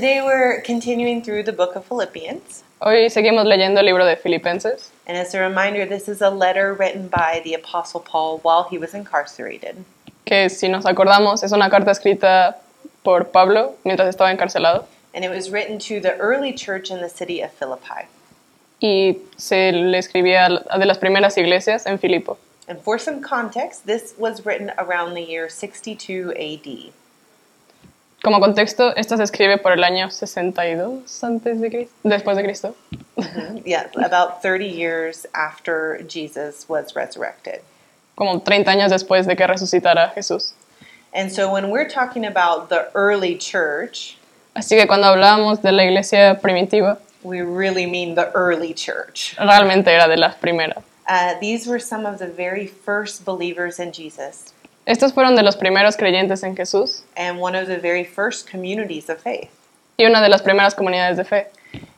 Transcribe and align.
today 0.00 0.22
we're 0.22 0.60
continuing 0.60 1.20
through 1.20 1.42
the 1.42 1.52
book 1.52 1.74
of 1.74 1.84
Philippians. 1.84 2.62
Hoy 2.80 3.10
seguimos 3.10 3.46
leyendo 3.46 3.80
el 3.80 3.86
libro 3.86 4.04
de 4.04 4.14
Filipenses. 4.14 4.92
And 5.08 5.16
as 5.16 5.34
a 5.34 5.40
reminder, 5.40 5.84
this 5.86 6.08
is 6.08 6.22
a 6.22 6.30
letter 6.30 6.72
written 6.72 7.08
by 7.08 7.40
the 7.42 7.54
Apostle 7.54 7.98
Paul 7.98 8.38
while 8.44 8.68
he 8.70 8.78
was 8.78 8.94
incarcerated. 8.94 9.84
que 10.24 10.48
si 10.50 10.68
nos 10.68 10.84
acordamos 10.84 11.42
es 11.42 11.50
una 11.50 11.68
carta 11.68 11.90
escrita 11.90 12.58
por 13.02 13.24
Pablo 13.32 13.74
mientras 13.84 14.08
estaba 14.08 14.30
encarcelado 14.30 14.84
And 15.14 15.24
it 15.24 15.30
was 15.30 15.50
written 15.50 15.80
to 15.80 15.98
the 15.98 16.16
early 16.18 16.52
church 16.52 16.92
in 16.92 17.00
the 17.00 17.08
city 17.08 17.42
of 17.42 17.50
Philippi. 17.50 18.06
y 18.80 19.16
se 19.36 19.72
le 19.72 19.98
escribía 19.98 20.46
a 20.70 20.78
de 20.78 20.86
las 20.86 20.98
primeras 20.98 21.36
iglesias 21.36 21.86
en 21.86 21.98
Filipo. 21.98 22.38
And 22.68 22.80
for 22.80 23.00
some 23.00 23.20
context, 23.20 23.84
this 23.86 24.14
was 24.16 24.46
written 24.46 24.70
around 24.78 25.14
the 25.14 25.22
year 25.22 25.48
62 25.48 26.30
AD. 26.36 26.92
Como 28.22 28.40
contexto, 28.40 28.94
esta 28.96 29.16
se 29.16 29.22
escribe 29.22 29.58
por 29.58 29.72
el 29.72 29.84
año 29.84 30.10
62 30.10 31.22
antes 31.24 31.60
de 31.60 31.70
Cristo, 31.70 31.94
después 32.02 32.36
de 32.36 32.42
Cristo. 32.42 32.74
Yes, 33.64 33.86
about 33.96 34.42
30 34.42 34.64
years 34.64 35.26
after 35.34 36.04
Jesus 36.08 36.64
was 36.68 36.94
resurrected. 36.94 37.60
como 38.16 38.40
30 38.40 38.70
años 38.72 38.90
después 38.90 39.26
de 39.26 39.36
que 39.36 39.46
resucitara 39.46 40.10
Jesús. 40.10 40.52
And 41.14 41.30
so 41.30 41.50
when 41.50 41.70
we're 41.70 41.88
talking 41.88 42.26
about 42.26 42.68
the 42.68 42.88
early 42.94 43.36
church, 43.38 44.16
Así 44.54 44.76
que 44.76 44.86
cuando 44.88 45.06
hablamos 45.06 45.62
de 45.62 45.70
la 45.70 45.84
iglesia 45.84 46.40
primitiva, 46.42 46.98
we 47.22 47.42
really 47.42 47.86
mean 47.86 48.16
the 48.16 48.28
early 48.34 48.74
church. 48.74 49.36
realmente 49.38 49.92
era 49.92 50.08
de 50.08 50.16
las 50.16 50.34
primeras. 50.34 50.82
Uh, 51.08 51.34
these 51.40 51.66
were 51.68 51.78
some 51.80 52.04
of 52.04 52.18
the 52.18 52.26
very 52.26 52.66
first 52.66 53.24
believers 53.24 53.78
in 53.78 53.92
Jesus 53.92 54.52
Estos 54.88 55.12
fueron 55.12 55.36
de 55.36 55.42
los 55.42 55.54
primeros 55.54 55.98
creyentes 55.98 56.42
en 56.42 56.56
Jesús 56.56 57.02
and 57.14 57.38
one 57.38 57.54
of 57.54 57.68
the 57.68 57.76
very 57.76 58.04
first 58.04 58.48
communities 58.50 59.10
of 59.10 59.18
faith. 59.18 59.50
y 59.98 60.06
una 60.06 60.22
de 60.22 60.30
las 60.30 60.40
primeras 60.40 60.74
comunidades 60.74 61.18
de 61.18 61.24
fe. 61.24 61.46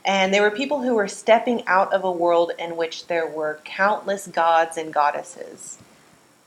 And 0.04 0.32
they 0.32 0.40
were 0.40 0.50
people 0.50 0.78
who 0.78 0.96
were 0.96 1.08
stepping 1.08 1.62
out 1.68 1.92
of 1.92 2.02
a 2.02 2.10
world 2.10 2.50
in 2.58 2.76
which 2.76 3.06
there 3.06 3.26
were 3.28 3.60
countless 3.64 4.26
gods 4.26 4.76
and 4.76 4.92
goddesses. 4.92 5.78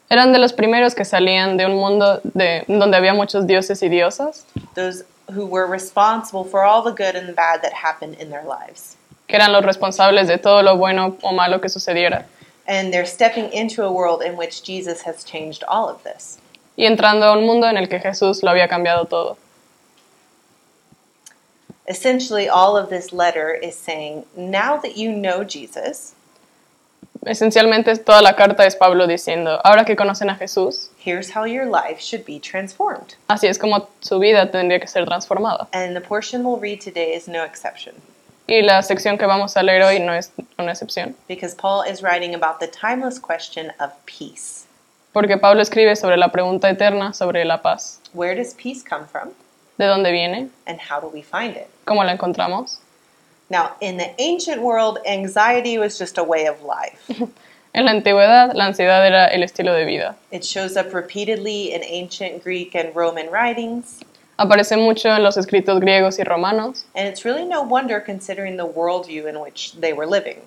Eran 0.09 0.33
de 0.33 0.39
los 0.39 0.51
primeros 0.51 0.93
que 0.95 1.05
salían 1.05 1.55
de 1.55 1.65
un 1.65 1.75
mundo 1.75 2.19
de, 2.23 2.65
donde 2.67 2.97
había 2.97 3.13
muchos 3.13 3.47
dioses 3.47 3.81
y 3.81 3.87
diosas, 3.87 4.43
those 4.75 5.05
who 5.33 5.45
were 5.45 5.65
responsible 5.65 6.43
for 6.43 6.63
all 6.63 6.83
the 6.83 6.91
good 6.91 7.15
and 7.15 7.29
the 7.29 7.33
bad 7.33 7.61
that 7.61 7.71
happened 7.71 8.15
in 8.19 8.29
their 8.29 8.43
lives. 8.43 8.97
que 9.27 9.37
eran 9.37 9.53
los 9.53 9.63
responsables 9.63 10.27
de 10.27 10.37
todo 10.37 10.61
lo 10.61 10.75
bueno 10.75 11.15
o 11.21 11.31
malo 11.31 11.61
que 11.61 11.69
sucediera, 11.69 12.25
And 12.67 12.93
they're 12.93 13.05
stepping 13.05 13.51
into 13.51 13.83
a 13.83 13.91
world 13.91 14.21
in 14.21 14.37
which 14.37 14.63
Jesus 14.63 15.01
has 15.01 15.23
changed 15.23 15.63
all 15.67 15.89
of 15.89 16.03
this. 16.03 16.37
y 16.75 16.85
entrando 16.85 17.25
a 17.25 17.33
un 17.33 17.45
mundo 17.45 17.67
en 17.67 17.77
el 17.77 17.87
que 17.87 17.99
Jesús 17.99 18.41
lo 18.41 18.49
había 18.49 18.67
cambiado 18.67 19.07
todo. 19.07 19.37
Essentially, 21.87 22.47
all 22.47 22.77
of 22.77 22.89
this 22.89 23.11
letter 23.11 23.51
is 23.53 23.75
saying, 23.75 24.25
now 24.37 24.77
that 24.77 24.95
you 24.97 25.11
know 25.11 25.43
Jesus, 25.43 26.15
Esencialmente 27.25 27.95
toda 28.03 28.21
la 28.21 28.33
carta 28.35 28.65
es 28.65 28.75
Pablo 28.75 29.07
diciendo, 29.07 29.61
ahora 29.63 29.85
que 29.85 29.95
conocen 29.95 30.29
a 30.29 30.35
Jesús, 30.35 30.89
here's 30.97 31.29
how 31.31 31.45
your 31.45 31.65
life 31.65 31.99
should 32.01 32.25
be 32.25 32.39
transformed. 32.39 33.15
así 33.29 33.47
es 33.47 33.57
como 33.57 33.87
su 34.01 34.19
vida 34.19 34.49
tendría 34.51 34.79
que 34.79 34.87
ser 34.87 35.05
transformada. 35.05 35.67
And 35.73 35.95
the 35.95 36.01
portion 36.01 36.43
we'll 36.43 36.59
read 36.59 36.81
today 36.81 37.13
is 37.13 37.27
no 37.27 37.43
exception, 37.43 37.93
Y 38.47 38.61
la 38.61 38.81
sección 38.81 39.17
que 39.17 39.25
vamos 39.25 39.55
a 39.55 39.63
leer 39.63 39.83
hoy 39.83 39.99
no 39.99 40.13
es 40.13 40.31
una 40.57 40.71
excepción, 40.73 41.15
because 41.27 41.55
Paul 41.55 41.83
is 41.89 42.01
writing 42.01 42.35
about 42.35 42.59
the 42.59 42.67
timeless 42.67 43.19
question 43.19 43.71
of 43.79 43.91
peace. 44.05 44.65
porque 45.13 45.37
Pablo 45.37 45.61
escribe 45.61 45.95
sobre 45.95 46.17
la 46.17 46.29
pregunta 46.29 46.69
eterna 46.69 47.13
sobre 47.13 47.45
la 47.45 47.61
paz. 47.61 47.99
Where 48.13 48.35
does 48.35 48.53
peace 48.53 48.83
come 48.83 49.05
from, 49.07 49.29
¿De 49.77 49.85
dónde 49.85 50.11
viene? 50.11 50.49
and 50.67 50.79
how 50.79 50.99
do 50.99 51.07
we 51.07 51.21
find 51.21 51.55
it? 51.55 51.67
¿Cómo 51.85 52.03
la 52.03 52.11
encontramos? 52.11 52.79
Now, 53.49 53.71
in 53.81 53.97
the 53.97 54.11
ancient 54.19 54.61
world, 54.61 54.99
anxiety 55.05 55.77
was 55.77 55.97
just 55.97 56.17
a 56.17 56.23
way 56.23 56.45
of 56.47 56.61
life. 56.63 56.99
En 57.75 57.85
la 57.85 57.91
antigüedad, 57.91 58.53
la 58.53 58.65
ansiedad 58.65 59.03
era 59.03 59.25
el 59.33 59.41
estilo 59.41 59.73
de 59.73 59.83
vida. 59.85 60.15
It 60.31 60.43
shows 60.45 60.77
up 60.77 60.93
repeatedly 60.93 61.73
in 61.73 61.81
ancient 61.83 62.43
Greek 62.43 62.75
and 62.75 62.95
Roman 62.95 63.31
writings, 63.31 63.99
Aparece 64.37 64.77
mucho 64.77 65.09
en 65.09 65.21
los 65.23 65.37
escritos 65.37 65.79
griegos 65.79 66.17
y 66.19 66.23
romanos, 66.23 66.85
and 66.95 67.07
it's 67.07 67.23
really 67.23 67.45
no 67.45 67.61
wonder 67.61 68.03
considering 68.03 68.57
the 68.57 68.63
worldview 68.65 69.27
in 69.29 69.37
which 69.39 69.73
they 69.79 69.93
were 69.93 70.07
living. 70.09 70.37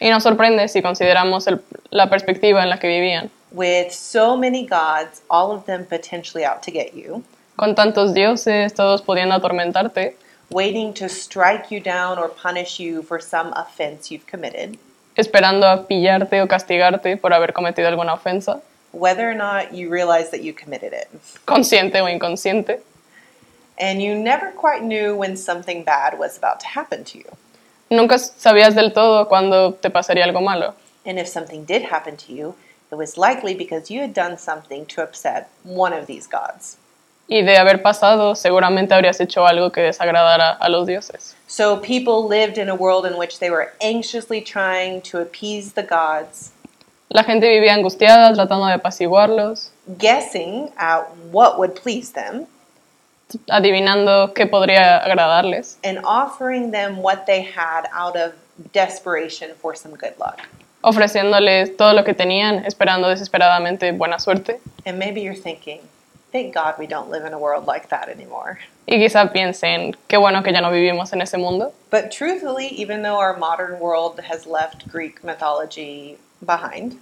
y 0.00 0.08
nos 0.10 0.22
sorprende 0.24 0.68
si 0.68 0.80
consideramos 0.82 1.46
el- 1.48 1.60
la 1.90 2.08
perspectiva 2.08 2.62
en 2.62 2.68
la 2.70 2.78
que 2.78 2.88
vivían. 2.88 3.30
With 3.52 3.90
so 3.90 4.36
many 4.36 4.66
gods, 4.66 5.22
all 5.28 5.50
of 5.52 5.64
them 5.66 5.84
potentially 5.86 6.44
out 6.44 6.62
to 6.62 6.70
get 6.72 6.92
you, 6.94 7.22
Con 7.56 7.74
tantos 7.74 8.12
dioses, 8.14 8.74
todos 8.74 9.02
pudiendo 9.02 9.34
atormentarte, 9.36 10.16
waiting 10.50 10.92
to 10.94 11.08
strike 11.08 11.66
you 11.70 11.80
down 11.80 12.18
or 12.18 12.30
punish 12.30 12.78
you 12.80 13.02
for 13.02 13.20
some 13.22 13.52
offense 13.56 14.10
you've 14.12 14.26
committed, 14.30 14.78
esperando 15.16 15.66
a 15.66 15.86
pillarte 15.86 16.40
o 16.42 16.46
castigarte 16.48 17.16
por 17.16 17.32
haber 17.32 17.52
cometido 17.52 17.88
alguna 17.88 18.14
ofensa, 18.14 18.60
whether 18.92 19.28
or 19.28 19.34
not 19.34 19.72
you 19.72 19.90
realize 19.90 20.30
that 20.30 20.40
you 20.42 20.52
committed 20.54 20.92
it. 20.92 21.08
consciente 21.44 22.00
o 22.00 22.08
inconsciente, 22.08 22.80
And 23.78 24.02
you 24.02 24.14
never 24.14 24.50
quite 24.50 24.82
knew 24.82 25.14
when 25.16 25.36
something 25.36 25.84
bad 25.84 26.18
was 26.18 26.36
about 26.36 26.60
to 26.60 26.66
happen 26.66 27.04
to 27.04 27.18
you. 27.18 27.24
Nunca 27.90 28.18
sabías 28.18 28.74
del 28.74 28.92
todo 28.92 29.28
cuándo 29.28 29.74
te 29.80 29.88
pasaría 29.88 30.24
algo 30.24 30.42
malo. 30.42 30.74
And 31.06 31.18
if 31.18 31.28
something 31.28 31.64
did 31.64 31.82
happen 31.82 32.16
to 32.16 32.32
you, 32.32 32.54
it 32.90 32.96
was 32.96 33.16
likely 33.16 33.54
because 33.54 33.90
you 33.90 34.00
had 34.00 34.12
done 34.12 34.36
something 34.36 34.84
to 34.86 35.02
upset 35.02 35.48
one 35.62 35.92
of 35.92 36.06
these 36.06 36.26
gods. 36.26 36.76
Y 37.28 37.42
de 37.42 37.56
haber 37.56 37.82
pasado, 37.82 38.34
seguramente 38.34 38.94
habrías 38.94 39.20
hecho 39.20 39.46
algo 39.46 39.70
que 39.70 39.82
desagradara 39.82 40.56
a 40.58 40.68
los 40.68 40.86
dioses. 40.86 41.34
So 41.46 41.76
people 41.76 42.26
lived 42.26 42.58
in 42.58 42.68
a 42.68 42.74
world 42.74 43.06
in 43.06 43.18
which 43.18 43.38
they 43.38 43.50
were 43.50 43.72
anxiously 43.80 44.40
trying 44.40 45.02
to 45.02 45.20
appease 45.20 45.72
the 45.72 45.82
gods, 45.82 46.52
La 47.10 47.24
gente 47.24 47.48
vivía 47.48 47.72
angustiada, 47.72 48.34
tratando 48.34 48.66
de 48.66 48.74
apaciguarlos, 48.74 49.70
guessing 49.96 50.70
at 50.76 51.08
what 51.32 51.58
would 51.58 51.74
please 51.74 52.12
them, 52.12 52.46
adivinando 53.50 54.32
qué 54.34 54.46
podría 54.46 54.98
agradarles, 54.98 55.78
and 55.84 55.98
offering 56.04 56.70
them 56.70 56.98
what 57.02 57.26
they 57.26 57.42
had 57.42 57.88
out 57.92 58.16
of 58.16 58.32
desperation 58.72 59.50
for 59.60 59.76
some 59.76 59.94
good 59.94 60.14
luck. 60.18 60.40
ofreciéndoles 60.80 61.76
todo 61.76 61.92
lo 61.92 62.04
que 62.04 62.14
tenían, 62.14 62.64
esperando 62.64 63.08
desesperadamente 63.08 63.92
buena 63.92 64.18
suerte. 64.18 64.60
And 64.86 64.98
maybe 64.98 65.20
you're 65.20 65.34
thinking, 65.34 65.80
thank 66.32 66.54
God 66.54 66.74
we 66.78 66.86
don't 66.86 67.10
live 67.10 67.26
in 67.26 67.32
a 67.32 67.38
world 67.38 67.66
like 67.66 67.88
that 67.88 68.08
anymore. 68.08 68.58
Y 68.86 68.98
quizá 68.98 69.30
piensen, 69.32 69.96
qué 70.08 70.16
bueno 70.16 70.42
que 70.42 70.52
ya 70.52 70.60
no 70.60 70.70
vivimos 70.70 71.12
en 71.12 71.20
ese 71.20 71.36
mundo. 71.36 71.72
But 71.90 72.10
truthfully, 72.10 72.68
even 72.68 73.02
though 73.02 73.18
our 73.18 73.36
modern 73.36 73.80
world 73.80 74.20
has 74.20 74.46
left 74.46 74.88
Greek 74.88 75.22
mythology 75.22 76.16
behind, 76.44 76.98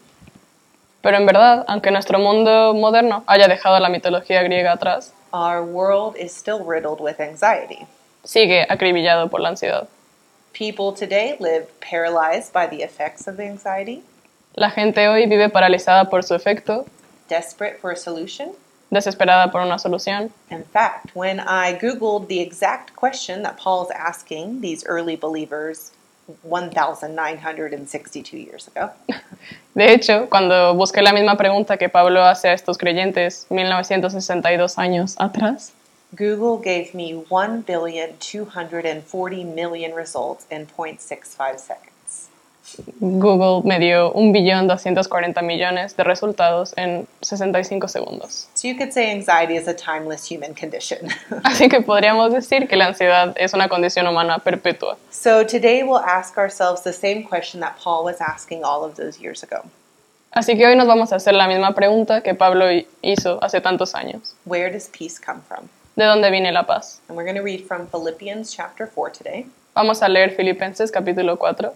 Pero 1.02 1.18
en 1.18 1.26
verdad, 1.26 1.64
aunque 1.68 1.92
nuestro 1.92 2.18
mundo 2.18 2.74
moderno 2.74 3.22
haya 3.28 3.46
dejado 3.46 3.78
la 3.78 3.88
mitología 3.88 4.42
griega 4.42 4.72
atrás, 4.72 5.12
our 5.36 5.62
world 5.64 6.16
is 6.16 6.32
still 6.34 6.64
riddled 6.64 7.00
with 7.00 7.20
anxiety. 7.20 7.86
sigue 8.24 8.66
acribillado 8.68 9.30
por 9.30 9.40
la 9.40 9.50
ansiedad. 9.50 9.86
People 10.52 10.92
today 10.92 11.36
live 11.38 11.68
paralyzed 11.80 12.52
by 12.52 12.66
the 12.66 12.82
effects 12.82 13.26
of 13.28 13.38
anxiety, 13.38 14.02
La 14.56 14.70
gente 14.70 15.06
hoy 15.06 15.26
vive 15.26 15.50
paralizada 15.50 16.08
por 16.08 16.22
su 16.22 16.34
efecto, 16.34 16.86
desperate 17.28 17.78
for 17.78 17.90
a 17.92 17.96
solution. 17.96 18.52
desesperada 18.90 19.50
por 19.52 19.60
una 19.60 19.78
solución. 19.78 20.30
In 20.50 20.64
fact, 20.64 21.14
when 21.14 21.40
I 21.40 21.74
Googled 21.78 22.28
the 22.28 22.40
exact 22.40 22.94
question 22.96 23.42
that 23.42 23.58
Paul's 23.58 23.90
asking 23.90 24.60
these 24.62 24.84
early 24.86 25.14
believers 25.16 25.90
1,962 26.42 28.36
years 28.36 28.68
ago, 28.68 28.90
De 29.74 29.92
hecho, 29.92 30.28
cuando 30.30 30.74
busqué 30.74 31.02
la 31.02 31.12
misma 31.12 31.36
pregunta 31.36 31.76
que 31.76 31.90
Pablo 31.90 32.24
hace 32.24 32.48
a 32.48 32.54
estos 32.54 32.78
creyentes 32.78 33.46
1962 33.50 34.78
años 34.78 35.14
atrás, 35.18 35.74
Google 36.12 36.62
gave 36.64 36.92
me 36.94 37.12
1,240 37.28 39.44
million 39.44 39.94
results 39.94 40.46
in 40.50 40.66
0.65 40.66 41.58
seconds. 41.58 41.95
Google 43.00 43.62
me 43.64 43.78
dio 43.78 44.12
1.240 44.14 45.42
millones 45.42 45.96
de 45.96 46.04
resultados 46.04 46.72
en 46.76 47.06
65 47.22 47.88
segundos. 47.88 48.48
So 48.54 48.68
you 48.68 48.76
could 48.76 48.92
say 48.92 49.10
anxiety 49.10 49.56
is 49.56 49.68
a 49.68 49.74
timeless 49.74 50.30
human 50.30 50.54
condition. 50.54 51.08
Así 51.44 51.68
que 51.68 51.80
podríamos 51.80 52.32
decir 52.32 52.68
que 52.68 52.76
la 52.76 52.86
ansiedad 52.86 53.34
es 53.36 53.54
una 53.54 53.68
condición 53.68 54.06
humana 54.06 54.38
perpetua. 54.38 54.96
so 55.10 55.44
today 55.44 55.82
we'll 55.82 56.04
ask 56.04 56.36
ourselves 56.38 56.82
the 56.82 56.92
same 56.92 57.22
question 57.22 57.60
that 57.60 57.76
Paul 57.78 58.04
was 58.04 58.20
asking 58.20 58.64
all 58.64 58.84
of 58.84 58.96
those 58.96 59.20
years 59.20 59.42
ago. 59.42 59.62
Así 60.32 60.56
que 60.56 60.66
hoy 60.66 60.76
nos 60.76 60.86
vamos 60.86 61.12
a 61.12 61.16
hacer 61.16 61.34
la 61.34 61.46
misma 61.48 61.74
pregunta 61.74 62.22
que 62.22 62.34
Pablo 62.34 62.66
hizo 63.00 63.38
hace 63.42 63.60
tantos 63.60 63.94
años. 63.94 64.34
Where 64.44 64.70
does 64.70 64.88
peace 64.88 65.18
come 65.18 65.40
from? 65.48 65.68
¿De 65.96 66.04
dónde 66.04 66.30
viene 66.30 66.52
la 66.52 66.64
paz? 66.64 67.00
And 67.08 67.16
we're 67.16 67.24
going 67.24 67.36
to 67.36 67.42
read 67.42 67.64
from 67.66 67.86
Philippians 67.86 68.54
chapter 68.54 68.86
4 68.86 69.10
today. 69.12 69.46
Vamos 69.74 70.02
a 70.02 70.08
leer 70.08 70.30
Filipenses 70.36 70.90
capítulo 70.90 71.38
4. 71.38 71.72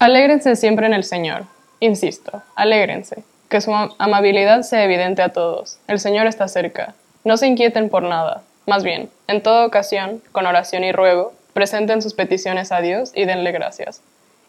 Alégrense 0.00 0.54
siempre 0.54 0.86
en 0.86 0.94
el 0.94 1.02
Señor. 1.02 1.42
Insisto, 1.80 2.42
alégrense. 2.54 3.24
Que 3.48 3.60
su 3.60 3.72
amabilidad 3.98 4.62
sea 4.62 4.84
evidente 4.84 5.22
a 5.22 5.32
todos. 5.32 5.78
El 5.88 5.98
Señor 5.98 6.28
está 6.28 6.46
cerca. 6.46 6.94
No 7.24 7.36
se 7.36 7.48
inquieten 7.48 7.88
por 7.88 8.04
nada. 8.04 8.42
Más 8.66 8.84
bien, 8.84 9.10
en 9.26 9.42
toda 9.42 9.66
ocasión, 9.66 10.22
con 10.30 10.46
oración 10.46 10.84
y 10.84 10.92
ruego, 10.92 11.32
presenten 11.52 12.00
sus 12.00 12.14
peticiones 12.14 12.70
a 12.70 12.80
Dios 12.80 13.10
y 13.12 13.24
denle 13.24 13.50
gracias. 13.50 14.00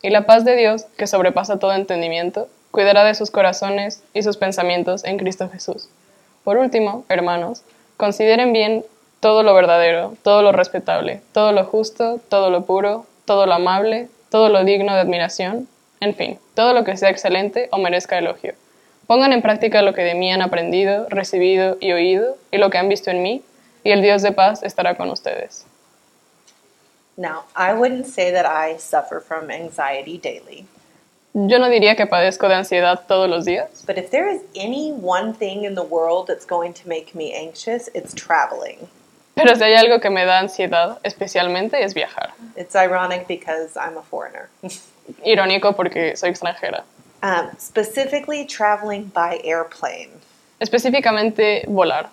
Y 0.03 0.11
la 0.11 0.27
paz 0.27 0.45
de 0.45 0.55
Dios, 0.55 0.85
que 0.97 1.07
sobrepasa 1.07 1.57
todo 1.57 1.73
entendimiento, 1.73 2.47
cuidará 2.69 3.03
de 3.03 3.15
sus 3.15 3.31
corazones 3.31 4.03
y 4.13 4.21
sus 4.21 4.37
pensamientos 4.37 5.03
en 5.03 5.17
Cristo 5.17 5.49
Jesús. 5.49 5.89
Por 6.43 6.57
último, 6.57 7.05
hermanos, 7.09 7.63
consideren 7.97 8.53
bien 8.53 8.85
todo 9.19 9.41
lo 9.41 9.55
verdadero, 9.55 10.13
todo 10.21 10.43
lo 10.43 10.51
respetable, 10.51 11.21
todo 11.33 11.53
lo 11.53 11.63
justo, 11.63 12.19
todo 12.29 12.51
lo 12.51 12.65
puro, 12.65 13.07
todo 13.25 13.47
lo 13.47 13.53
amable, 13.53 14.09
todo 14.29 14.49
lo 14.49 14.63
digno 14.63 14.93
de 14.93 15.01
admiración, 15.01 15.67
en 15.99 16.15
fin, 16.15 16.39
todo 16.53 16.73
lo 16.73 16.83
que 16.83 16.97
sea 16.97 17.09
excelente 17.09 17.69
o 17.71 17.77
merezca 17.77 18.17
elogio. 18.17 18.53
Pongan 19.07 19.33
en 19.33 19.41
práctica 19.41 19.81
lo 19.81 19.93
que 19.93 20.03
de 20.03 20.13
mí 20.13 20.31
han 20.31 20.41
aprendido, 20.41 21.07
recibido 21.09 21.77
y 21.79 21.91
oído, 21.91 22.37
y 22.51 22.57
lo 22.57 22.69
que 22.69 22.77
han 22.77 22.89
visto 22.89 23.09
en 23.09 23.23
mí, 23.23 23.41
y 23.83 23.91
el 23.91 24.01
Dios 24.01 24.21
de 24.21 24.31
paz 24.31 24.63
estará 24.63 24.95
con 24.95 25.09
ustedes. 25.09 25.65
Now, 27.17 27.43
I 27.55 27.73
wouldn't 27.73 28.05
say 28.05 28.31
that 28.31 28.45
I 28.45 28.77
suffer 28.77 29.19
from 29.19 29.49
anxiety 29.49 30.17
daily, 30.17 30.65
Yo 31.33 31.59
no 31.59 31.69
diría 31.69 31.95
que 31.95 32.07
padezco 32.07 32.47
de 32.47 32.55
ansiedad 32.55 33.01
todos 33.07 33.29
los 33.29 33.45
días, 33.45 33.83
but 33.85 33.97
if 33.97 34.09
there 34.09 34.27
is 34.27 34.41
any 34.55 34.91
one 34.91 35.33
thing 35.33 35.63
in 35.63 35.75
the 35.75 35.83
world 35.83 36.27
that's 36.27 36.45
going 36.45 36.73
to 36.73 36.87
make 36.87 37.13
me 37.13 37.33
anxious, 37.33 37.87
it's 37.93 38.15
traveling. 38.15 38.87
Pero 39.44 39.56
si 39.56 39.63
hay 39.63 39.75
algo 39.75 40.00
que 40.00 40.09
me 40.09 40.25
da 40.25 40.39
ansiedad 40.39 41.00
especialmente 41.03 41.83
es 41.83 41.94
viajar. 41.94 42.31
It's 42.56 42.75
ironic 42.75 43.27
because 43.27 43.77
I'm 43.77 43.97
a 43.97 44.01
foreigner. 44.03 44.50
Irónico 45.25 45.75
porque 45.75 46.15
soy 46.15 46.30
extranjera. 46.30 46.83
um, 47.24 47.50
specifically, 47.57 48.45
traveling 48.45 49.12
by 49.13 49.39
airplane. 49.44 50.09
Específicamente 50.59 51.65
volar. 51.68 52.09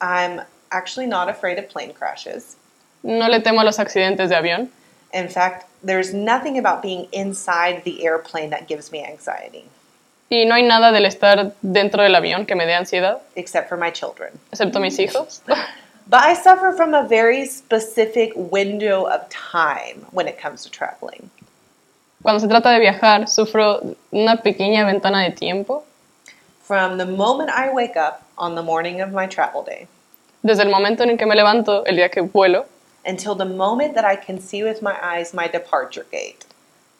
I'm 0.00 0.40
actually 0.70 1.06
not 1.06 1.28
afraid 1.28 1.58
of 1.58 1.68
plane 1.68 1.92
crashes. 1.92 2.56
No 3.02 3.28
le 3.28 3.40
temo 3.40 3.60
a 3.60 3.64
los 3.64 3.78
accidentes 3.78 4.28
de 4.28 4.36
avión. 4.36 4.68
In 5.12 5.28
fact, 5.28 5.66
there's 5.84 6.12
nothing 6.14 6.58
about 6.58 6.82
being 6.82 7.06
inside 7.12 7.82
the 7.84 8.04
airplane 8.04 8.50
that 8.50 8.66
gives 8.66 8.90
me 8.90 9.04
anxiety, 9.04 9.64
Y 10.30 10.44
no 10.46 10.54
hay 10.54 10.62
nada 10.62 10.92
del 10.92 11.04
estar 11.04 11.52
dentro 11.62 12.02
del 12.02 12.14
avión 12.14 12.46
que 12.46 12.54
me 12.54 12.64
dé 12.64 12.72
ansiedad, 12.74 13.20
except 13.36 13.68
for 13.68 13.76
my 13.76 13.90
children. 13.90 14.30
excepto 14.50 14.80
mis 14.80 14.98
hijos. 14.98 15.42
But 16.08 16.22
I 16.24 16.34
suffer 16.34 16.72
from 16.72 16.94
a 16.94 17.06
very 17.06 17.46
specific 17.46 18.32
window 18.34 19.04
of 19.04 19.28
time 19.28 20.06
when 20.10 20.28
it 20.28 20.38
comes 20.38 20.62
to 20.64 20.70
traveling. 20.70 21.30
Cuando 22.22 22.40
se 22.40 22.48
trata 22.48 22.70
de 22.72 22.80
viajar, 22.80 23.28
sufro 23.28 23.96
una 24.12 24.36
pequeña 24.36 24.84
ventana 24.84 25.28
de 25.28 25.34
tiempo 25.34 25.84
From 26.62 26.96
the 26.96 27.06
moment 27.06 27.50
I 27.50 27.72
wake 27.72 27.96
up 27.96 28.22
on 28.38 28.54
the 28.54 28.62
morning 28.62 29.00
of 29.00 29.12
my 29.12 29.26
travel 29.26 29.62
day 29.64 29.88
desde 30.42 30.62
el 30.62 30.70
momento 30.70 31.02
en 31.02 31.10
el 31.10 31.16
que 31.16 31.26
me 31.26 31.34
levanto 31.34 31.84
el 31.86 31.96
día 31.96 32.10
que 32.10 32.22
vuelo 32.22 32.66
until 33.04 33.34
the 33.34 33.44
moment 33.44 33.94
that 33.94 34.04
I 34.04 34.16
can 34.16 34.40
see 34.40 34.62
with 34.62 34.82
my 34.82 34.96
eyes 35.02 35.34
my 35.34 35.48
departure 35.48 36.06
gate. 36.10 36.46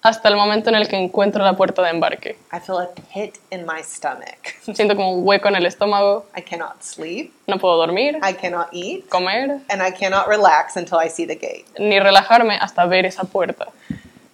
Hasta 0.02 0.28
el 0.28 0.36
momento 0.36 0.68
en 0.68 0.74
el 0.76 0.88
que 0.88 0.96
encuentro 0.96 1.44
la 1.44 1.54
puerta 1.54 1.80
de 1.82 1.90
embarque. 1.90 2.36
I 2.52 2.58
feel 2.58 2.78
a 2.78 2.88
pit 3.14 3.38
in 3.50 3.64
my 3.64 3.82
stomach. 3.82 4.54
Siento 4.74 4.96
como 4.96 5.12
un 5.14 5.26
hueco 5.26 5.48
en 5.48 5.54
el 5.56 5.64
estómago, 5.66 6.26
I 6.36 6.42
cannot 6.42 6.82
sleep, 6.82 7.32
no 7.46 7.58
puedo 7.58 7.76
dormir, 7.76 8.18
I 8.22 8.34
cannot 8.34 8.68
eat, 8.72 9.08
comer, 9.08 9.60
and 9.70 9.80
I 9.80 9.92
cannot 9.92 10.26
relax 10.26 10.76
until 10.76 10.98
I 10.98 11.08
see 11.08 11.24
the 11.26 11.36
gate. 11.36 11.64
ni 11.78 12.00
relajarme 12.00 12.58
hasta 12.60 12.84
ver 12.86 13.06
esa 13.06 13.24
puerta. 13.24 13.68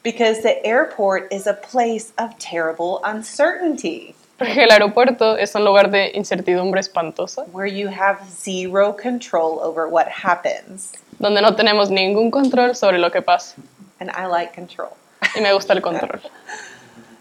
Because 0.03 0.41
the 0.43 0.65
airport 0.65 1.31
is 1.32 1.47
a 1.47 1.55
place 1.55 2.12
of 2.17 2.38
terrible 2.38 3.00
uncertainty 3.05 4.15
Porque 4.38 4.62
el 4.62 4.70
aeropuerto 4.70 5.37
es 5.37 5.55
un 5.56 5.65
lugar 5.65 5.91
de 5.91 6.12
incertidumbre 6.15 6.81
espantosa, 6.81 7.44
where 7.53 7.67
you 7.67 7.88
have 7.88 8.19
zero 8.31 8.94
control 8.97 9.59
over 9.61 9.87
what 9.88 10.06
happens. 10.09 10.93
donde 11.19 11.43
no 11.43 11.55
tenemos 11.56 11.91
ningún 11.91 12.31
control 12.31 12.75
sobre 12.76 12.99
lo 12.99 13.11
que 13.11 13.20
pasa. 13.20 13.56
And 14.00 14.11
I 14.12 14.26
like 14.26 14.55
control. 14.55 14.91
Y 15.36 15.40
me 15.40 15.52
gusta 15.52 15.72
el 15.75 15.80
control. 15.82 16.20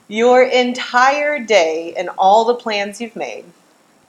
Your 0.07 0.42
entire 0.44 1.39
day 1.39 1.94
and 1.98 2.09
all 2.18 2.45
the 2.45 2.56
plans 2.56 3.01
you've 3.01 3.15
made, 3.15 3.44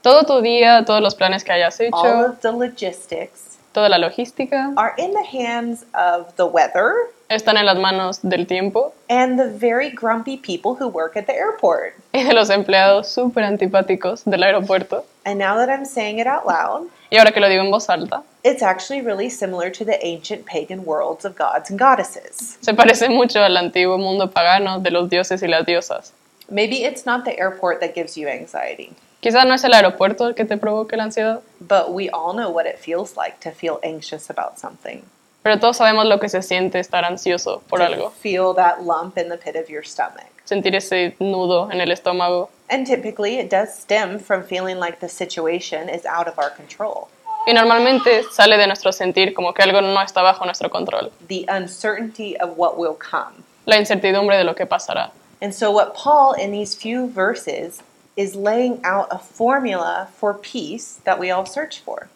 Todo 0.02 0.22
tu 0.24 0.40
día, 0.40 0.84
todos 0.86 1.02
los 1.02 1.14
planes 1.14 1.42
que 1.44 1.52
hayas 1.52 1.80
hecho. 1.80 1.96
all 1.96 2.24
of 2.24 2.40
the 2.40 2.52
logistics, 2.52 3.58
toda 3.74 3.88
la 3.88 3.96
logística, 3.98 4.72
are 4.76 4.94
in 4.96 5.12
the 5.12 5.24
hands 5.24 5.84
of 5.94 6.34
the 6.36 6.46
weather 6.46 7.08
están 7.28 7.56
en 7.56 7.66
las 7.66 7.78
manos 7.78 8.20
del 8.22 8.46
tiempo 8.46 8.92
and 9.10 9.38
the 9.38 9.48
very 9.48 9.90
grumpy 9.90 10.36
people 10.36 10.75
who 10.75 10.88
work 10.88 11.16
at 11.16 11.26
the 11.26 11.34
airport. 11.34 11.94
y 12.12 12.22
de 12.22 12.32
los 12.32 12.50
empleados 12.50 13.08
súper 13.08 13.44
antipáticos 13.44 14.25
del 14.25 14.42
aeropuerto. 14.42 15.04
And 15.25 15.38
now 15.38 15.56
that 15.56 15.69
I'm 15.69 15.84
saying 15.84 16.19
it 16.19 16.26
out 16.26 16.46
loud, 16.46 16.88
Y 17.10 17.16
ahora 17.19 17.32
que 17.32 17.40
lo 17.40 17.48
digo 17.48 17.62
en 17.62 17.70
voz 17.70 17.88
alta, 17.88 18.22
it's 18.44 18.62
actually 18.62 19.02
really 19.02 19.28
similar 19.30 19.70
to 19.70 19.84
the 19.84 19.98
ancient 20.04 20.46
pagan 20.46 20.84
worlds 20.84 21.25
of 21.25 21.36
gods 21.36 21.70
and 21.70 21.78
goddesses. 21.78 22.56
se 22.60 22.72
parece 22.75 23.08
mucho 23.08 23.42
al 23.42 23.56
antiguo 23.56 23.98
mundo 23.98 24.30
pagano 24.30 24.78
de 24.80 24.90
los 24.90 25.08
dioses 25.10 25.42
y 25.42 25.48
las 25.48 25.66
diosas. 25.66 26.12
Maybe 26.50 26.84
it's 26.84 27.04
not 27.04 27.25
the 27.25 27.38
airport 27.38 27.80
that 27.80 27.94
gives 27.94 28.16
you 28.16 28.26
anxiety, 28.28 28.94
Quizá 29.20 29.44
no 29.44 29.54
es 29.54 29.64
el 29.64 29.75
aeropuerto 29.75 30.28
el 30.28 30.34
que 30.34 30.44
te 30.44 30.56
provoque 30.56 30.96
la 30.96 31.04
ansiedad, 31.04 31.40
but 31.60 31.92
we 31.92 32.08
all 32.08 32.32
know 32.32 32.48
what 32.50 32.66
it 32.66 32.78
feels 32.78 33.16
like 33.16 33.38
to 33.40 33.50
feel 33.50 33.80
anxious 33.82 34.30
about 34.30 34.58
something. 34.58 35.02
Pero 35.48 35.58
todos 35.58 35.78
sabemos 35.78 36.04
lo 36.04 36.20
que 36.20 36.28
se 36.28 36.42
siente 36.42 36.78
estar 36.78 37.06
ansioso 37.06 37.62
por 37.70 37.80
algo. 37.80 38.10
feel 38.10 38.54
that 38.54 38.82
lump 38.84 39.16
in 39.16 39.30
the 39.30 39.38
pit 39.38 39.56
of 39.56 39.70
your 39.70 39.82
stomach. 39.82 40.26
Sentir 40.44 40.74
ese 40.74 41.16
nudo 41.20 41.70
en 41.72 41.80
el 41.80 41.90
estómago. 41.90 42.50
And 42.68 42.86
typically, 42.86 43.38
it 43.38 43.48
does 43.48 43.74
stem 43.74 44.18
from 44.18 44.42
feeling 44.44 44.78
like 44.78 45.00
the 45.00 45.08
situation 45.08 45.88
is 45.88 46.04
out 46.04 46.28
of 46.28 46.38
our 46.38 46.50
control. 46.50 47.08
Y 47.46 47.54
normalmente 47.54 48.24
sale 48.30 48.58
de 48.58 48.66
nuestro 48.66 48.92
sentir 48.92 49.32
como 49.32 49.54
que 49.54 49.62
algo 49.62 49.80
no 49.80 49.98
está 50.02 50.20
bajo 50.20 50.44
nuestro 50.44 50.68
control. 50.68 51.10
The 51.28 51.46
uncertainty 51.48 52.36
of 52.38 52.58
what 52.58 52.76
will 52.76 52.92
come. 52.92 53.42
La 53.64 53.76
incertidumbre 53.76 54.36
de 54.36 54.44
lo 54.44 54.52
que 54.52 54.66
pasará. 54.66 55.12
And 55.40 55.54
so, 55.54 55.70
what 55.70 55.94
Paul 55.94 56.34
in 56.34 56.50
these 56.50 56.74
few 56.74 57.08
verses 57.08 57.82
is 58.18 58.34
laying 58.34 58.84
out 58.84 59.08
a 59.10 59.18
formula 59.18 60.08
for 60.14 60.34
peace 60.34 61.00
that 61.04 61.18
we 61.18 61.30
all 61.30 61.46
search 61.46 61.80
for 61.80 62.08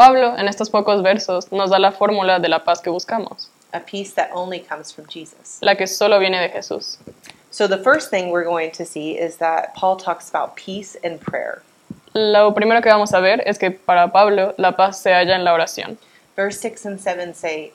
Pablo, 0.00 0.34
en 0.38 0.48
estos 0.48 0.70
pocos 0.70 1.02
versos, 1.02 1.52
nos 1.52 1.68
da 1.68 1.78
la 1.78 1.92
fórmula 1.92 2.38
de 2.38 2.48
la 2.48 2.64
paz 2.64 2.80
que 2.80 2.88
buscamos, 2.88 3.50
a 3.74 3.80
peace 3.80 4.14
that 4.14 4.30
only 4.32 4.58
comes 4.58 4.90
from 4.90 5.06
Jesus. 5.06 5.58
la 5.60 5.74
que 5.74 5.86
solo 5.86 6.18
viene 6.18 6.40
de 6.40 6.48
Jesús. 6.48 6.96
So, 7.50 7.68
the 7.68 7.76
first 7.76 8.08
thing 8.08 8.30
we're 8.30 8.44
going 8.44 8.70
to 8.70 8.86
see 8.86 9.18
is 9.18 9.36
that 9.36 9.74
Paul 9.74 9.98
talks 9.98 10.30
about 10.30 10.56
peace 10.56 10.96
and 11.04 11.20
prayer. 11.20 11.62
Lo 12.14 12.50
primero 12.54 12.80
que 12.80 12.90
vamos 12.90 13.12
a 13.12 13.20
ver 13.20 13.42
es 13.44 13.58
que 13.58 13.72
para 13.72 14.10
Pablo 14.10 14.54
la 14.56 14.72
paz 14.72 15.02
se 15.02 15.10
halla 15.10 15.34
en 15.34 15.44
la 15.44 15.52
oración. 15.52 15.98
Verse 16.34 16.58
6 16.58 16.86
and 16.86 16.98
7 16.98 17.34
say, 17.34 17.74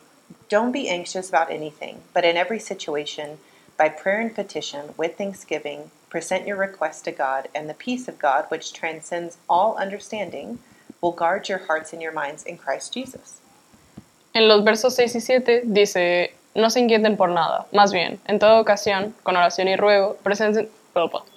Don't 0.50 0.72
be 0.72 0.90
anxious 0.90 1.30
about 1.30 1.52
anything, 1.52 2.02
but 2.12 2.26
in 2.26 2.38
every 2.38 2.60
situation, 2.60 3.38
by 3.78 3.88
prayer 3.88 4.20
and 4.20 4.34
petition, 4.34 4.96
with 4.98 5.16
thanksgiving, 5.16 5.92
present 6.10 6.48
your 6.48 6.58
requests 6.58 7.04
to 7.04 7.12
God, 7.12 7.50
and 7.54 7.70
the 7.70 7.76
peace 7.76 8.08
of 8.08 8.18
God, 8.18 8.46
which 8.50 8.74
transcends 8.74 9.38
all 9.48 9.78
understanding, 9.78 10.58
will 11.06 11.16
guard 11.16 11.48
your 11.48 11.60
hearts 11.68 11.94
and 11.94 12.02
your 12.02 12.12
minds 12.12 12.44
in 12.46 12.58
Christ 12.58 12.94
Jesus. 12.94 13.40
En 14.34 14.48
los 14.48 14.64
versos 14.64 14.96
6 14.96 15.16
y 15.16 15.22
7 15.22 15.62
dice, 15.66 16.34
no 16.56 16.70
se 16.70 16.80
inquieten 16.80 17.16
por 17.16 17.30
nada, 17.30 17.68
más 17.72 17.94
bien, 17.94 18.20
en 18.28 18.40
toda 18.40 18.60
ocasión, 18.60 19.14
con 19.24 19.38
oración 19.38 19.68
y 19.68 19.76
ruego, 19.76 20.18
presenten, 20.24 20.70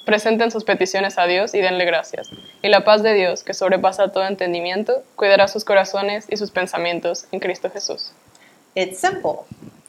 presenten 0.05 0.51
sus 0.51 0.65
peticiones 0.65 1.19
a 1.19 1.27
Dios 1.27 1.55
y 1.55 1.61
denle 1.61 1.85
gracias. 1.85 2.31
Y 2.63 2.69
la 2.69 2.85
paz 2.85 3.03
de 3.03 3.15
Dios, 3.15 3.45
que 3.45 3.55
sobrepasa 3.55 4.11
todo 4.11 4.27
entendimiento, 4.27 5.03
cuidará 5.17 5.47
sus 5.49 5.65
corazones 5.65 6.27
y 6.29 6.37
sus 6.37 6.51
pensamientos 6.51 7.27
en 7.31 7.41
Cristo 7.41 7.71
Jesús. 7.71 8.13
It's 8.75 8.99
simple. 8.99 9.45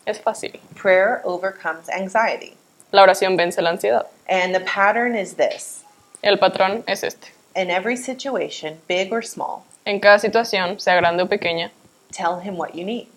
Es 0.05 0.19
fácil. 0.19 0.59
Prayer 0.75 1.21
overcomes 1.24 1.89
anxiety. 1.89 2.55
La 2.91 3.03
oración 3.03 3.38
vence 3.38 3.62
la 3.62 3.69
ansiedad. 3.69 4.07
And 4.27 4.53
the 4.53 4.62
pattern 4.62 5.15
is 5.15 5.36
this 5.36 5.83
El 6.21 6.38
patrón 6.38 6.83
es 6.88 7.03
este. 7.03 7.31
in 7.55 7.69
every 7.69 7.95
situation, 7.95 8.79
big 8.88 9.12
or 9.12 9.21
small, 9.21 9.65
En 9.89 10.00
cada 10.00 10.19
situación, 10.19 10.79
sea 10.79 10.96
grande 10.98 11.24
o 11.24 11.27
pequeña, 11.27 11.72
tell 12.15 12.39
Him 12.43 12.58
what 12.60 12.75
you 12.75 12.84
need. 12.86 13.08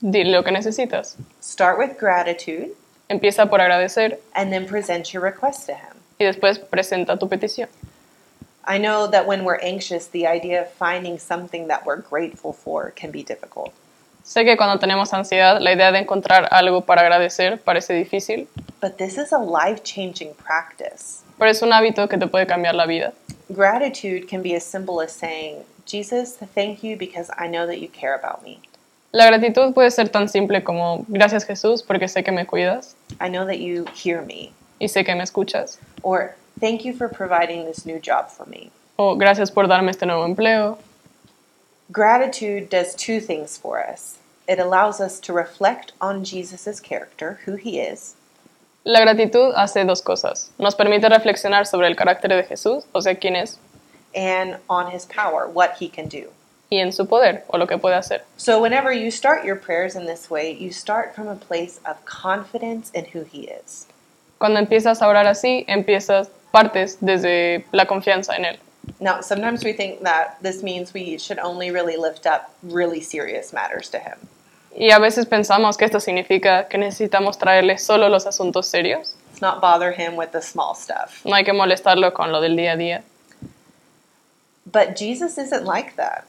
dile 0.00 0.32
lo 0.32 0.42
que 0.42 0.50
necesitas. 0.50 1.16
Start 1.40 1.78
with 1.78 1.96
gratitude, 2.00 2.70
Empieza 3.08 3.46
por 3.48 3.60
agradecer 3.60 4.18
and 4.34 4.50
then 4.50 4.66
present 4.66 5.12
your 5.12 5.22
request 5.22 5.66
to 5.66 5.72
Him. 5.74 5.94
y 6.18 6.24
después 6.24 6.58
presenta 6.58 7.16
tu 7.16 7.28
petición. 7.28 7.68
I 8.66 8.78
know 8.78 9.06
that 9.08 9.24
when 9.24 9.44
we're 9.44 9.60
anxious, 9.62 10.08
the 10.08 10.26
idea 10.26 10.60
of 10.62 10.68
finding 10.72 11.16
something 11.20 11.68
that 11.68 11.86
we're 11.86 12.02
grateful 12.02 12.52
for 12.52 12.90
can 12.96 13.12
be 13.12 13.22
difficult. 13.22 13.72
Sé 14.24 14.44
que 14.44 14.56
cuando 14.56 14.80
tenemos 14.80 15.12
ansiedad, 15.14 15.60
la 15.60 15.70
idea 15.70 15.92
de 15.92 16.00
encontrar 16.00 16.48
algo 16.50 16.80
para 16.84 17.02
agradecer 17.02 17.60
parece 17.62 17.94
difícil, 17.94 18.48
But 18.80 18.98
this 18.98 19.16
is 19.16 19.32
a 19.32 19.38
life 19.38 19.84
changing 19.84 20.34
practice. 20.34 21.22
pero 21.38 21.48
es 21.52 21.62
un 21.62 21.72
hábito 21.72 22.08
que 22.08 22.18
te 22.18 22.26
puede 22.26 22.48
cambiar 22.48 22.74
la 22.74 22.86
vida. 22.86 23.12
Gratitude 23.48 24.26
can 24.28 24.42
be 24.42 24.56
as 24.56 24.64
simple 24.64 25.00
as 25.00 25.12
saying, 25.12 25.62
Jesus, 25.86 26.36
thank 26.54 26.82
you 26.82 26.96
because 26.96 27.30
I 27.38 27.46
know 27.46 27.66
that 27.66 27.80
you 27.80 27.88
care 27.88 28.14
about 28.14 28.42
me. 28.42 28.60
La 29.12 29.26
gratitud 29.30 29.72
puede 29.72 29.90
ser 29.92 30.08
tan 30.08 30.28
simple 30.28 30.62
como 30.62 31.06
gracias 31.08 31.44
Jesús 31.44 31.82
porque 31.82 32.08
sé 32.08 32.24
que 32.24 32.32
me 32.32 32.44
cuidas 32.44 32.94
I 33.20 33.28
know 33.28 33.46
that 33.46 33.60
you 33.60 33.86
hear 33.94 34.20
me. 34.22 34.52
y 34.80 34.88
sé 34.88 35.04
que 35.04 35.14
me 35.14 35.22
escuchas. 35.22 35.78
Or 36.02 36.34
thank 36.60 36.84
you 36.84 36.92
for 36.92 37.08
providing 37.08 37.64
this 37.64 37.86
new 37.86 37.98
job 37.98 38.28
for 38.28 38.46
me. 38.46 38.70
O 38.96 39.16
gracias 39.16 39.50
por 39.50 39.68
darme 39.68 39.90
este 39.90 40.06
nuevo 40.06 40.24
empleo. 40.24 40.78
Gratitude 41.92 42.68
does 42.68 42.94
two 42.94 43.20
things 43.20 43.56
for 43.56 43.78
us. 43.78 44.18
It 44.48 44.58
allows 44.58 45.00
us 45.00 45.20
to 45.20 45.32
reflect 45.32 45.92
on 46.00 46.24
Jesus' 46.24 46.80
character, 46.80 47.40
who 47.46 47.56
he 47.56 47.80
is, 47.80 48.16
La 48.88 49.00
gratitud 49.00 49.52
hace 49.56 49.84
dos 49.84 50.00
cosas. 50.00 50.52
Nos 50.58 50.76
permite 50.76 51.08
reflexionar 51.08 51.66
sobre 51.66 51.88
el 51.88 51.96
carácter 51.96 52.32
de 52.32 52.44
Jesús, 52.44 52.84
o 52.92 53.02
sea, 53.02 53.16
quién 53.16 53.34
es, 53.34 53.58
and 54.16 54.56
on 54.68 54.90
his 54.90 55.04
power, 55.04 55.46
what 55.46 55.76
he 55.78 55.88
can 55.88 56.08
do. 56.08 56.30
y 56.70 56.78
en 56.78 56.92
su 56.92 57.06
poder, 57.06 57.44
o 57.48 57.58
lo 57.58 57.66
que 57.66 57.78
puede 57.78 57.94
hacer. 57.94 58.22
So, 58.36 58.60
whenever 58.60 58.92
you 58.92 59.10
start 59.10 59.44
your 59.44 59.56
prayers 59.56 59.94
in 59.94 60.06
this 60.06 60.28
way, 60.30 60.52
you 60.52 60.72
start 60.72 61.14
from 61.14 61.28
a 61.28 61.36
place 61.36 61.78
of 61.84 62.04
confidence 62.04 62.90
in 62.92 63.04
who 63.04 63.24
he 63.24 63.42
is. 63.42 63.86
Cuando 64.38 64.58
empiezas 64.58 65.00
a 65.00 65.06
orar 65.06 65.26
así, 65.26 65.64
empiezas, 65.68 66.28
partes 66.50 66.98
desde 67.00 67.64
la 67.72 67.86
confianza 67.86 68.34
en 68.36 68.44
Él. 68.44 68.58
Now, 69.00 69.20
sometimes 69.20 69.64
we 69.64 69.72
think 69.72 70.02
that 70.02 70.38
this 70.42 70.62
means 70.62 70.94
we 70.94 71.18
should 71.18 71.38
only 71.38 71.70
really 71.70 71.96
lift 71.96 72.26
up 72.26 72.50
really 72.62 73.00
serious 73.00 73.52
matters 73.52 73.90
to 73.90 73.98
him. 73.98 74.16
Y 74.74 74.90
a 74.90 74.98
veces 74.98 75.26
pensamos 75.26 75.76
que 75.76 75.86
esto 75.86 76.00
significa 76.00 76.68
que 76.68 76.78
necesitamos 76.78 77.38
traerle 77.38 77.78
solo 77.78 78.08
los 78.08 78.26
asuntos 78.26 78.66
serios. 78.66 79.16
Let's 79.30 79.40
not 79.40 79.60
bother 79.60 79.92
him 79.92 80.16
with 80.16 80.32
the 80.32 80.42
small 80.42 80.74
stuff. 80.74 81.24
No 81.24 81.34
hay 81.34 81.44
que 81.44 81.52
molestarlo 81.52 82.12
con 82.12 82.30
lo 82.30 82.40
del 82.40 82.56
día 82.56 82.72
a 82.72 82.76
día. 82.76 83.02
But 84.70 84.96
Jesus 84.96 85.38
isn't 85.38 85.64
like 85.64 85.96
that. 85.96 86.26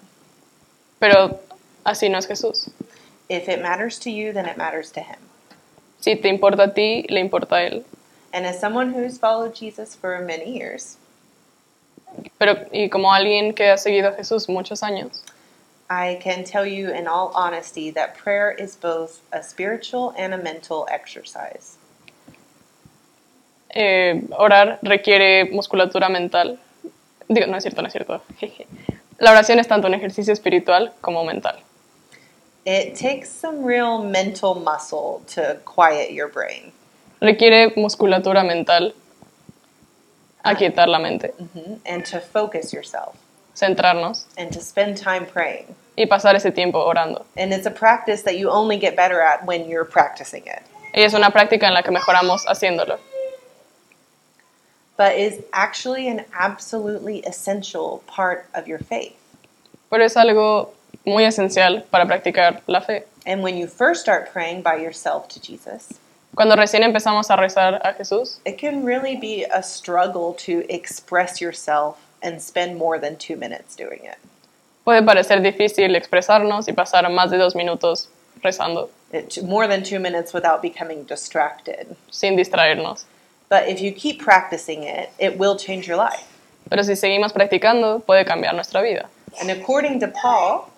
Pero 0.99 1.39
así 1.85 2.09
no 2.09 2.17
es 2.17 2.27
Jesús. 2.27 2.69
If 3.29 3.49
it 3.49 3.61
matters 3.61 3.99
to 3.99 4.09
you, 4.11 4.31
then 4.31 4.45
it 4.45 4.57
matters 4.57 4.91
to 4.91 5.01
him. 5.01 5.19
Si 5.99 6.15
te 6.15 6.29
importa 6.29 6.63
a 6.63 6.73
ti, 6.73 7.05
le 7.09 7.19
importa 7.19 7.55
a 7.55 7.69
Él. 7.69 7.83
And 8.31 8.45
as 8.45 8.59
someone 8.59 8.93
who's 8.93 9.17
followed 9.17 9.55
Jesus 9.55 9.95
for 9.95 10.19
many 10.21 10.57
years, 10.57 10.97
Pero, 12.39 12.65
y 12.71 12.87
como 12.89 13.09
alguien 13.11 13.55
que 13.55 13.65
ha 13.65 13.77
seguido 13.77 14.09
a 14.09 14.15
Jesús 14.15 14.47
muchos 14.47 14.81
años, 14.81 15.21
I 15.89 16.19
can 16.21 16.43
tell 16.43 16.65
you 16.65 16.89
in 16.91 17.07
all 17.07 17.31
honesty 17.33 17.91
that 17.91 18.15
prayer 18.17 18.51
is 18.51 18.75
both 18.75 19.21
a 19.31 19.41
spiritual 19.41 20.13
and 20.17 20.33
a 20.33 20.37
mental 20.37 20.87
exercise. 20.89 21.77
eh, 23.69 24.23
orar 24.37 24.79
requiere 24.81 25.45
musculatura 25.51 26.09
mental. 26.09 26.57
Digo, 27.29 27.47
no 27.47 27.57
es 27.57 27.63
cierto, 27.63 27.81
no 27.81 27.87
es 27.87 27.93
cierto. 27.93 28.21
jeje. 28.39 28.67
La 29.19 29.31
oración 29.31 29.59
es 29.59 29.67
tanto 29.67 29.87
un 29.87 29.93
ejercicio 29.93 30.31
espiritual 30.33 30.93
como 31.01 31.23
mental. 31.23 31.59
It 32.65 32.95
takes 32.99 33.29
some 33.29 33.63
real 33.65 33.99
mental 34.03 34.55
muscle 34.55 35.21
to 35.35 35.57
quiet 35.63 36.11
your 36.11 36.29
brain 36.29 36.73
Requiere 37.21 37.73
musculatura 37.77 38.43
mental, 38.43 38.93
aquietar 40.43 40.87
la 40.87 40.99
mente, 40.99 41.33
mhm, 41.39 41.79
and 41.85 42.03
to 42.05 42.19
focus 42.19 42.71
yourself 42.73 43.15
centrarnos 43.55 44.27
and 44.37 44.51
to 44.51 44.59
spend 44.61 44.97
time 45.01 45.25
praying. 45.25 45.65
y 45.95 46.05
pasar 46.05 46.35
ese 46.35 46.51
tiempo 46.51 46.79
orando. 46.79 47.25
And 47.35 47.51
it's 47.51 47.65
a 47.65 47.71
practice 47.71 48.21
that 48.23 48.35
you 48.35 48.49
only 48.51 48.77
get 48.77 48.95
better 48.95 49.19
at 49.21 49.45
when 49.45 49.67
you're 49.67 49.85
practicing 49.89 50.43
it, 50.45 50.61
Y 50.93 51.01
es 51.03 51.13
una 51.13 51.31
práctica 51.31 51.67
en 51.67 51.73
la 51.73 51.81
que 51.83 51.91
mejoramos 51.91 52.45
haciéndolo. 52.47 52.99
But 54.97 55.15
is 55.15 55.41
actually 55.53 56.07
an 56.07 56.25
absolutely 56.33 57.19
essential 57.21 58.03
part 58.07 58.47
of 58.53 58.67
your 58.67 58.79
faith. 58.79 59.15
Pero 59.89 60.03
es 60.03 60.15
algo 60.15 60.73
muy 61.05 61.23
esencial 61.23 61.83
para 61.89 62.05
practicar 62.05 62.61
la 62.67 62.81
fe. 62.81 63.03
And 63.25 63.41
when 63.43 63.57
you 63.57 63.67
first 63.67 64.01
start 64.01 64.31
praying 64.31 64.61
by 64.63 64.75
yourself 64.75 65.27
to 65.29 65.39
Jesus, 65.39 65.93
Cuando 66.35 66.55
recién 66.55 66.83
empezamos 66.83 67.29
a 67.29 67.35
rezar 67.37 67.79
a 67.83 67.93
Jesús, 67.93 68.39
it 68.45 68.57
can 68.57 68.83
really 68.83 69.15
be 69.15 69.43
a 69.45 69.63
struggle 69.63 70.33
to 70.33 70.63
express 70.69 71.41
yourself 71.41 71.97
and 72.21 72.41
spend 72.41 72.77
more 72.77 72.99
than 72.99 73.15
two 73.17 73.35
minutes 73.37 73.75
doing 73.75 74.01
it. 74.03 74.17
puede 74.83 75.03
parecer 75.03 75.41
difícil 75.41 75.95
expresarnos 75.95 76.67
y 76.67 76.73
pasar 76.73 77.09
más 77.09 77.29
de 77.31 77.37
dos 77.37 77.55
minutos 77.55 78.09
rezando 78.41 78.89
it 79.11 79.41
more 79.43 79.67
than 79.67 79.83
two 79.83 79.99
minutes 79.99 80.33
without 80.33 80.61
becoming 80.61 81.03
distracted. 81.05 81.95
sin 82.11 82.35
distraernos. 82.35 83.05
But 83.49 83.67
if 83.69 83.81
you 83.81 83.91
keep 83.91 84.19
practicing 84.19 84.83
it, 84.83 85.09
it 85.19 85.37
will 85.37 85.57
change 85.57 85.87
your 85.87 85.97
life. 85.97 86.25
Pero 86.69 86.83
si 86.83 86.95
seguimos 86.95 87.31
practicando, 87.33 88.03
puede 88.05 88.25
cambiar 88.25 88.53
nuestra 88.53 88.81
vida. 88.81 89.07
And 89.39 89.49
according 89.49 89.99
to 90.01 90.07
Paul, 90.07 90.69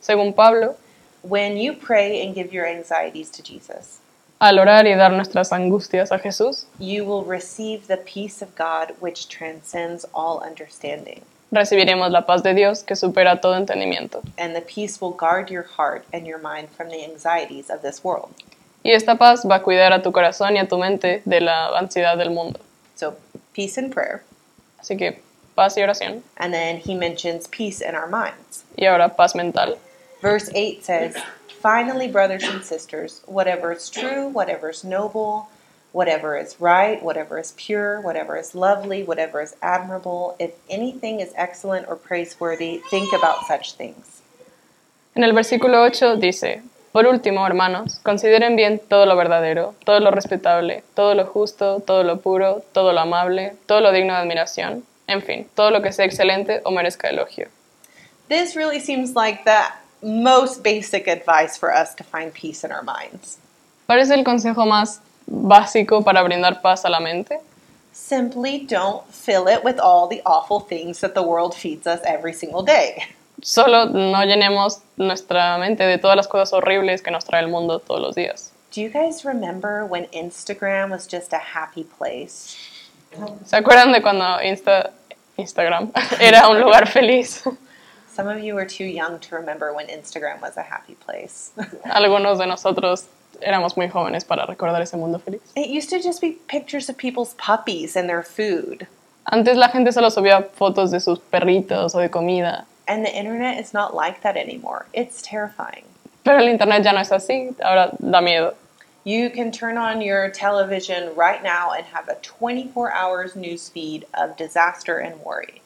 Según 0.00 0.34
Pablo, 0.34 0.76
when 1.22 1.56
you 1.56 1.72
pray 1.72 2.24
and 2.24 2.34
give 2.34 2.52
your 2.52 2.66
anxieties 2.66 3.30
to 3.30 3.42
Jesus, 3.42 3.98
al 4.40 4.58
orar 4.58 4.86
y 4.86 4.94
dar 4.94 5.10
nuestras 5.10 5.50
angustias 5.52 6.10
a 6.12 6.18
Jesús, 6.18 6.66
you 6.78 7.04
will 7.04 7.24
receive 7.24 7.86
the 7.88 7.96
peace 7.96 8.40
of 8.40 8.54
God 8.54 8.94
which 9.00 9.28
transcends 9.28 10.06
all 10.14 10.40
understanding. 10.40 11.22
recibiremos 11.52 12.10
la 12.10 12.22
paz 12.26 12.42
de 12.42 12.54
Dios 12.54 12.82
que 12.82 12.96
supera 12.96 13.40
todo 13.40 13.54
entendimiento. 13.54 14.22
And 14.38 14.54
the 14.54 14.60
peace 14.60 15.00
will 15.00 15.12
guard 15.12 15.50
your 15.50 15.64
heart 15.64 16.04
and 16.12 16.26
your 16.26 16.38
mind 16.38 16.68
from 16.70 16.88
the 16.88 17.04
anxieties 17.04 17.70
of 17.70 17.82
this 17.82 18.04
world. 18.04 18.34
Y 18.86 18.92
esta 18.92 19.16
paz 19.16 19.44
va 19.44 19.56
a 19.56 19.62
cuidar 19.64 19.92
a 19.92 20.00
tu 20.00 20.12
corazón 20.12 20.54
y 20.54 20.60
a 20.60 20.68
tu 20.68 20.78
mente 20.78 21.20
de 21.24 21.40
la 21.40 21.76
ansiedad 21.76 22.16
del 22.16 22.30
mundo. 22.30 22.60
So, 22.94 23.16
peace 23.52 23.76
in 23.76 23.90
prayer. 23.90 24.22
Así 24.78 24.96
que 24.96 25.20
paz 25.56 25.76
y 25.76 25.82
oración. 25.82 26.22
And 26.36 26.54
then 26.54 26.76
he 26.76 26.94
mentions 26.94 27.48
peace 27.48 27.80
in 27.80 27.96
our 27.96 28.06
minds. 28.06 28.62
Y 28.76 28.86
ahora 28.86 29.08
paz 29.16 29.34
mental. 29.34 29.76
Verse 30.22 30.48
8 30.54 30.84
says, 30.84 31.16
Finally, 31.60 32.06
brothers 32.06 32.44
and 32.44 32.62
sisters, 32.62 33.22
whatever 33.26 33.72
is 33.72 33.90
true, 33.90 34.28
whatever 34.28 34.70
is 34.70 34.84
noble, 34.84 35.48
whatever 35.90 36.36
is 36.36 36.54
right, 36.60 37.02
whatever 37.02 37.40
is 37.40 37.54
pure, 37.56 38.00
whatever 38.02 38.36
is 38.36 38.54
lovely, 38.54 39.02
whatever 39.02 39.42
is 39.42 39.56
admirable, 39.62 40.36
if 40.38 40.52
anything 40.70 41.18
is 41.18 41.32
excellent 41.34 41.88
or 41.88 41.96
praiseworthy, 41.96 42.82
think 42.88 43.12
about 43.12 43.46
such 43.48 43.72
things. 43.72 44.22
En 45.16 45.24
el 45.24 45.32
versículo 45.32 45.84
8 45.84 46.20
dice, 46.20 46.62
Por 46.96 47.06
último, 47.06 47.46
hermanos, 47.46 48.00
consideren 48.02 48.56
bien 48.56 48.78
todo 48.78 49.04
lo 49.04 49.16
verdadero, 49.16 49.74
todo 49.84 50.00
lo 50.00 50.10
respetable, 50.10 50.82
todo 50.94 51.14
lo 51.14 51.26
justo, 51.26 51.80
todo 51.80 52.02
lo 52.04 52.20
puro, 52.20 52.62
todo 52.72 52.94
lo 52.94 53.00
amable, 53.00 53.54
todo 53.66 53.82
lo 53.82 53.92
digno 53.92 54.14
de 54.14 54.20
admiración, 54.20 54.82
en 55.06 55.20
fin, 55.20 55.46
todo 55.54 55.70
lo 55.70 55.82
que 55.82 55.92
sea 55.92 56.06
excelente 56.06 56.62
o 56.64 56.70
merezca 56.70 57.10
elogio. 57.10 57.48
This 58.30 58.56
really 58.56 58.80
seems 58.80 59.14
like 59.14 59.44
the 59.44 59.60
most 60.00 60.62
basic 60.62 61.06
advice 61.06 61.58
for 61.58 61.70
us 61.70 61.94
to 61.96 62.02
find 62.02 62.32
peace 62.32 62.64
in 62.64 62.72
our 62.72 62.82
minds. 62.82 63.36
Parece 63.86 64.14
el 64.14 64.24
consejo 64.24 64.64
más 64.64 65.02
básico 65.26 66.02
para 66.02 66.22
brindar 66.22 66.62
paz 66.62 66.86
a 66.86 66.88
la 66.88 67.00
mente. 67.00 67.40
Simply 67.92 68.66
don't 68.66 69.04
fill 69.10 69.48
it 69.48 69.62
with 69.62 69.78
all 69.78 70.08
the 70.08 70.22
awful 70.24 70.60
things 70.60 71.00
that 71.00 71.12
the 71.12 71.22
world 71.22 71.54
feeds 71.54 71.86
us 71.86 72.00
every 72.06 72.32
single 72.32 72.62
day. 72.62 73.02
Solo 73.42 73.86
no 73.86 74.24
llenemos 74.24 74.80
nuestra 74.96 75.58
mente 75.58 75.84
de 75.84 75.98
todas 75.98 76.16
las 76.16 76.28
cosas 76.28 76.52
horribles 76.52 77.02
que 77.02 77.10
nos 77.10 77.24
trae 77.24 77.42
el 77.42 77.48
mundo 77.48 77.78
todos 77.80 78.00
los 78.00 78.14
días. 78.14 78.52
Do 78.74 78.80
you 78.80 78.90
guys 78.90 79.24
remember 79.24 79.84
when 79.84 80.06
Instagram 80.12 80.90
was 80.90 81.06
just 81.06 81.32
a 81.32 81.38
happy 81.38 81.84
place? 81.84 82.56
¿Se 83.46 83.56
acuerdan 83.56 83.92
de 83.92 84.02
cuando 84.02 84.42
Insta, 84.42 84.90
Instagram 85.36 85.90
era 86.20 86.48
un 86.48 86.60
lugar 86.60 86.86
feliz? 86.86 87.42
Some 88.14 88.28
of 88.28 88.42
you 88.42 88.56
are 88.58 88.66
too 88.66 88.84
young 88.84 89.18
to 89.20 89.36
remember 89.36 89.72
when 89.74 89.88
Instagram 89.88 90.40
was 90.40 90.56
a 90.56 90.62
happy 90.62 90.94
place. 90.94 91.52
Algunos 91.84 92.38
de 92.38 92.46
nosotros 92.46 93.06
éramos 93.40 93.76
muy 93.76 93.88
jóvenes 93.88 94.24
para 94.24 94.46
recordar 94.46 94.80
ese 94.82 94.96
mundo 94.96 95.18
feliz. 95.18 95.40
it 95.54 95.68
used 95.68 95.90
to 95.90 96.00
just 96.00 96.20
be 96.20 96.32
pictures 96.48 96.88
of 96.88 96.96
people's 96.96 97.34
puppies 97.34 97.96
and 97.96 98.08
their 98.08 98.22
food. 98.22 98.86
Antes 99.24 99.56
la 99.56 99.68
gente 99.68 99.92
solo 99.92 100.10
subía 100.10 100.42
fotos 100.54 100.90
de 100.90 101.00
sus 101.00 101.18
perritos 101.18 101.94
o 101.94 101.98
de 101.98 102.08
comida, 102.10 102.66
And 102.88 103.04
the 103.04 103.14
internet 103.14 103.58
is 103.58 103.74
not 103.74 103.94
like 103.94 104.22
that 104.22 104.36
anymore. 104.36 104.86
It's 104.92 105.20
terrifying. 105.22 105.84
pero 106.26 106.38
el 106.38 106.48
internet 106.48 106.82
ya 106.82 106.92
no 106.92 107.00
es 107.00 107.10
así, 107.10 107.54
ahora 107.62 107.96
da 108.00 108.20
miedo. 108.20 108.54
You 109.04 109.30
can 109.30 109.52
turn 109.52 109.78
on 109.78 110.00
your 110.00 110.28
television 110.30 111.14
right 111.14 111.40
now 111.40 111.70
and 111.70 111.86
have 111.86 112.08
a 112.08 112.16
24 112.22 112.92
hours 112.92 113.36
news 113.36 113.68
feed 113.68 114.04
of 114.14 114.36
disaster 114.36 114.98
and 114.98 115.20
worry. 115.24 115.62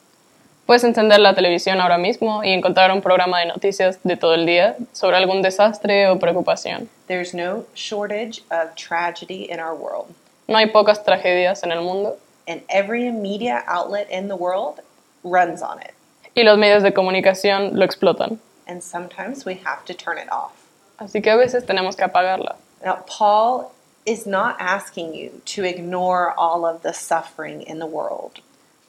Puedes 0.67 0.83
encender 0.83 1.19
la 1.19 1.33
televisión 1.33 1.81
ahora 1.81 1.97
mismo 1.97 2.43
y 2.43 2.49
encontrar 2.51 2.91
un 2.91 3.01
programa 3.01 3.39
de 3.39 3.47
noticias 3.47 3.97
de 4.03 4.15
todo 4.15 4.35
el 4.35 4.45
día 4.45 4.75
sobre 4.93 5.17
algún 5.17 5.41
desastre 5.41 6.07
o 6.07 6.19
preocupación. 6.19 6.87
There's 7.07 7.33
no 7.33 7.65
shortage 7.73 8.43
of 8.51 8.75
tragedy 8.75 9.49
in 9.49 9.59
our 9.59 9.73
world. 9.73 10.13
No 10.47 10.57
hay 10.57 10.67
pocas 10.67 11.03
tragedias 11.03 11.63
en 11.63 11.71
el 11.71 11.81
mundo 11.81 12.17
And 12.47 12.61
every 12.69 13.09
media 13.11 13.63
outlet 13.67 14.09
in 14.09 14.27
the 14.27 14.35
world 14.35 14.81
runs 15.23 15.61
on 15.61 15.79
it. 15.79 15.93
Y 16.35 16.43
los 16.43 16.57
medios 16.57 16.83
de 16.83 16.91
comunicación 16.93 17.71
lo 17.77 17.85
explotan. 17.85 18.39
And 18.67 18.81
sometimes 18.81 19.45
we 19.45 19.55
have 19.65 19.85
to 19.85 19.93
turn 19.93 20.17
it 20.17 20.29
off. 20.31 20.53
Así 20.99 21.21
que 21.21 21.31
a 21.31 21.35
veces 21.37 21.65
tenemos 21.65 21.95
que 21.95 22.05
apagarla. 22.05 22.55
Now, 22.83 23.03
Paul 23.07 23.71
is 24.05 24.25
not 24.25 24.55
asking 24.59 25.13
you 25.13 25.41
to 25.45 25.63
ignore 25.63 26.33
all 26.37 26.65
of 26.65 26.81
the 26.81 26.93
suffering 26.93 27.61
in 27.61 27.79
the 27.79 27.85
world 27.85 28.41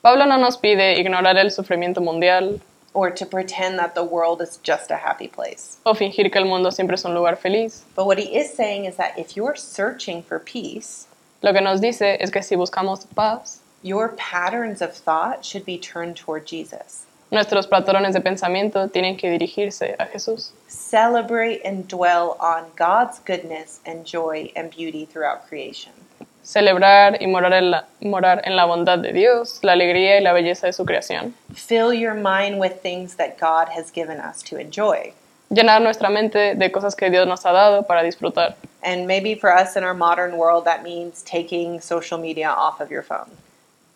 Pablo 0.03 0.25
no 0.27 0.37
nos 0.37 0.57
pide 0.57 0.99
ignorar 0.99 1.37
el 1.37 1.51
sufrimiento 1.51 2.03
mundial 2.03 2.61
or 2.93 3.09
to 3.11 3.25
pretend 3.25 3.79
that 3.79 3.95
the 3.95 4.03
world 4.03 4.43
is 4.43 4.59
just 4.65 4.91
a 4.91 4.97
happy 4.97 5.29
place. 5.29 5.79
o 5.87 5.95
fingir 5.95 6.31
que 6.33 6.41
el 6.41 6.45
mundo 6.45 6.71
siempre 6.71 6.95
es 6.95 7.05
un 7.05 7.15
lugar 7.15 7.37
feliz. 7.37 7.85
But 7.95 8.07
what 8.07 8.19
he 8.19 8.37
is 8.37 8.53
saying 8.53 8.87
is 8.87 8.97
that 8.97 9.17
if 9.17 9.37
you're 9.37 9.55
searching 9.55 10.25
for 10.25 10.41
peace, 10.41 11.07
Lo 11.41 11.53
que 11.53 11.61
nos 11.61 11.81
dice 11.81 12.17
es 12.21 12.31
que 12.31 12.43
si 12.43 12.57
buscamos 12.57 13.07
paz, 13.15 13.61
your 13.83 14.09
patterns 14.17 14.83
of 14.83 14.93
thought 14.93 15.45
should 15.45 15.65
be 15.65 15.79
turned 15.79 16.17
toward 16.17 16.47
Jesus. 16.47 17.07
Nuestros 17.33 17.67
patrones 17.67 18.13
de 18.13 18.21
pensamiento 18.21 18.89
tienen 18.89 19.17
que 19.17 19.31
dirigirse 19.31 19.97
a 19.99 20.05
Jesús. 20.05 20.53
Celebrate 20.69 21.63
and 21.65 21.89
dwell 21.89 22.37
on 22.39 22.67
God's 22.77 23.21
goodness 23.25 23.81
and 23.87 24.05
joy 24.05 24.53
and 24.55 24.71
beauty 24.71 25.07
throughout 25.07 25.49
creation. 25.49 25.95
Celebrar 26.43 27.17
y 27.23 27.27
morar 27.27 27.55
en, 27.55 27.71
la, 27.71 27.87
morar 28.03 28.43
en 28.45 28.55
la 28.55 28.67
bondad 28.67 28.99
de 28.99 29.15
Dios, 29.15 29.61
la 29.63 29.73
alegría 29.73 30.19
y 30.19 30.23
la 30.23 30.35
belleza 30.35 30.67
de 30.67 30.75
su 30.75 30.85
creación. 30.85 31.33
Fill 31.55 31.95
your 31.95 32.13
mind 32.13 32.61
with 32.61 32.83
things 32.83 33.15
that 33.15 33.39
God 33.41 33.71
has 33.75 33.91
given 33.91 34.21
us 34.21 34.43
to 34.43 34.59
enjoy. 34.59 35.15
Llenar 35.49 35.81
nuestra 35.81 36.11
mente 36.11 36.55
de 36.55 36.71
cosas 36.71 36.95
que 36.95 37.09
Dios 37.09 37.27
nos 37.27 37.47
ha 37.47 37.53
dado 37.53 37.87
para 37.87 38.03
disfrutar. 38.03 38.57
And 38.83 39.07
maybe 39.07 39.35
for 39.35 39.51
us 39.51 39.75
in 39.75 39.85
our 39.85 39.95
modern 39.95 40.37
world, 40.37 40.67
that 40.67 40.83
means 40.83 41.23
taking 41.23 41.81
social 41.81 42.19
media 42.19 42.51
off 42.51 42.83
of 42.83 42.91
your 42.91 43.03
phone 43.03 43.31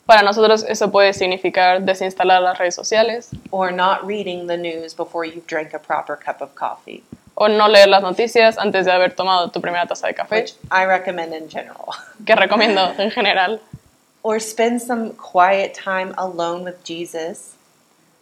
Para 0.06 0.22
nosotros 0.22 0.64
eso 0.68 0.90
puede 0.92 1.12
significar 1.12 1.82
desinstalar 1.82 2.40
las 2.40 2.58
redes 2.58 2.74
sociales 2.76 3.30
or 3.50 3.72
not 3.72 4.04
reading 4.04 4.46
the 4.46 4.56
news 4.56 4.94
before 4.94 5.26
you've 5.26 5.46
drank 5.48 5.74
a 5.74 5.78
proper 5.80 6.16
cup 6.16 6.40
of 6.40 6.54
coffee, 6.54 7.02
o 7.34 7.48
no 7.48 7.66
leer 7.68 7.88
las 7.88 8.02
noticias 8.02 8.56
antes 8.56 8.84
de 8.86 8.92
haber 8.92 9.14
tomado 9.16 9.50
tu 9.50 9.60
primera 9.60 9.84
taza 9.86 10.06
de 10.06 10.14
café, 10.14 10.36
which 10.42 10.54
I 10.70 10.84
recommend 10.84 11.34
in 11.34 11.48
general. 11.48 11.92
que 12.24 12.36
recomiendo 12.36 12.94
en 12.98 13.10
general. 13.10 13.60
or 14.22 14.38
spend 14.40 14.80
some 14.80 15.10
quiet 15.14 15.74
time 15.74 16.14
alone 16.16 16.62
with 16.64 16.82
Jesus, 16.84 17.54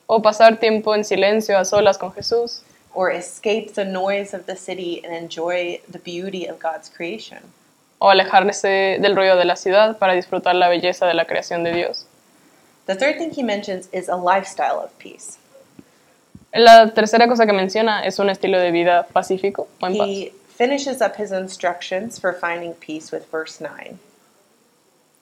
O 0.07 0.21
pasar 0.21 0.59
tiempo 0.61 0.95
en 0.95 1.05
silencio 1.05 1.59
a 1.59 1.64
solas 1.64 1.99
con 1.99 2.12
Jesús. 2.12 2.62
or 2.95 3.11
escape 3.11 3.75
the 3.75 3.85
noise 3.85 4.33
of 4.33 4.47
the 4.47 4.55
city 4.57 5.03
and 5.05 5.12
enjoy 5.14 5.81
the 5.91 5.99
beauty 5.99 6.47
of 6.47 6.59
God's 6.59 6.88
creation. 6.88 7.38
O 8.05 8.11
alejarse 8.11 8.99
del 9.01 9.17
ruido 9.17 9.39
de 9.39 9.47
la 9.47 9.57
ciudad 9.57 9.97
para 9.97 10.13
disfrutar 10.13 10.55
la 10.55 10.69
belleza 10.69 11.07
de 11.07 11.15
la 11.15 11.25
creación 11.25 11.65
de 11.65 11.73
Dios. 11.73 12.05
The 12.85 12.97
third 12.97 13.17
thing 13.17 13.31
he 13.35 13.43
mentions 13.43 13.89
is 13.95 14.11
a 14.11 14.17
lifestyle 14.17 14.77
of 14.77 14.91
peace. 14.99 15.39
La 16.53 16.93
tercera 16.93 17.27
cosa 17.29 17.47
que 17.47 17.55
menciona 17.55 18.05
es 18.05 18.19
un 18.19 18.29
estilo 18.29 18.59
de 18.61 18.73
vida 18.73 19.07
pacífico 19.11 19.69
o 19.81 19.87
en 19.87 19.97
paz. 19.97 20.07
He 20.07 20.35
finishes 20.55 21.01
up 21.01 21.17
his 21.17 21.33
instructions 21.33 22.19
for 22.19 22.35
finding 22.35 22.75
peace 22.75 23.11
with 23.11 23.25
verse 23.33 23.59
9. 23.59 23.99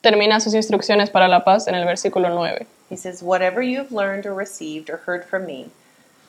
Termina 0.03 0.41
sus 0.41 0.55
instrucciones 0.55 1.09
para 1.09 1.29
la 1.29 1.45
paz 1.45 1.69
en 1.69 1.77
el 1.77 1.85
versículo 1.85 2.31
9. 2.31 2.67
He 2.91 2.97
says, 2.97 3.23
Whatever 3.23 3.63
you've 3.63 3.93
learned 3.93 4.27
or 4.27 4.35
received 4.35 4.91
or 4.91 4.97
heard 5.07 5.25
from 5.25 5.47
me 5.47 5.71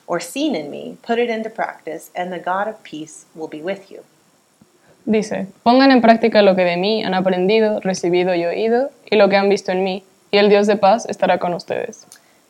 or 0.06 0.20
seen 0.20 0.54
in 0.54 0.70
me, 0.70 0.98
put 1.02 1.18
it 1.18 1.28
into 1.28 1.50
practice, 1.50 2.12
and 2.14 2.32
the 2.32 2.38
God 2.38 2.68
of 2.68 2.80
peace 2.84 3.24
will 3.34 3.48
be 3.48 3.60
with 3.60 3.90
you. 3.90 4.04
Dice, 5.06 5.46
pongan 5.62 5.90
en 5.90 6.00
práctica 6.00 6.40
lo 6.40 6.56
que 6.56 6.64
de 6.64 6.76
mí 6.78 7.04
han 7.04 7.12
aprendido, 7.12 7.80
recibido 7.80 8.34
y 8.34 8.44
oído, 8.46 8.90
y 9.10 9.16
lo 9.16 9.28
que 9.28 9.36
han 9.36 9.50
visto 9.50 9.70
en 9.70 9.84
mí, 9.84 10.02
y 10.30 10.38
el 10.38 10.48
Dios 10.48 10.66
de 10.66 10.76
paz 10.76 11.06
estará 11.06 11.38
con 11.38 11.52
ustedes. 11.52 12.06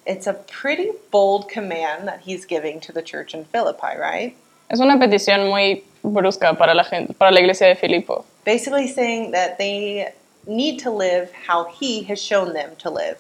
It's 0.06 0.26
a 0.26 0.34
pretty 0.62 0.90
bold 1.10 1.48
command 1.52 2.06
that 2.06 2.20
he's 2.24 2.46
giving 2.46 2.78
to 2.80 2.92
the 2.92 3.02
church 3.02 3.34
in 3.34 3.44
Philippi, 3.46 3.96
right? 3.98 4.36
Es 4.68 4.78
una 4.78 4.98
petición 4.98 5.48
muy 5.48 5.84
brusca 6.02 6.56
para 6.56 6.74
la 6.74 6.84
gente, 6.84 7.12
para 7.14 7.30
la 7.30 7.40
iglesia 7.40 7.66
de 7.66 7.74
Filipo. 7.74 8.24
Basically 8.44 8.86
saying 8.86 9.32
that 9.32 9.58
they 9.58 10.08
need 10.46 10.78
to 10.82 10.90
live 10.90 11.30
how 11.48 11.66
he 11.80 12.04
has 12.04 12.20
shown 12.20 12.52
them 12.52 12.76
to 12.76 12.90
live. 12.90 13.18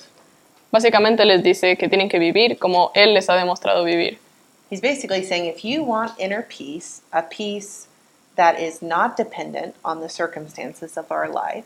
Básicamente 0.70 1.24
les 1.24 1.42
dice 1.42 1.76
que 1.76 1.88
tienen 1.88 2.08
que 2.08 2.18
vivir 2.18 2.58
como 2.58 2.92
Él 2.94 3.14
les 3.14 3.28
ha 3.28 3.36
demostrado 3.36 3.84
vivir. 3.84 4.18
He's 4.70 4.80
basically 4.80 5.22
saying 5.22 5.46
if 5.46 5.64
you 5.64 5.84
want 5.84 6.12
inner 6.18 6.42
peace, 6.42 7.02
a 7.12 7.22
peace 7.22 7.88
that 8.36 8.58
is 8.58 8.82
not 8.82 9.16
dependent 9.16 9.74
on 9.84 10.00
the 10.00 10.08
circumstances 10.08 10.96
of 10.96 11.10
our 11.10 11.28
life, 11.28 11.64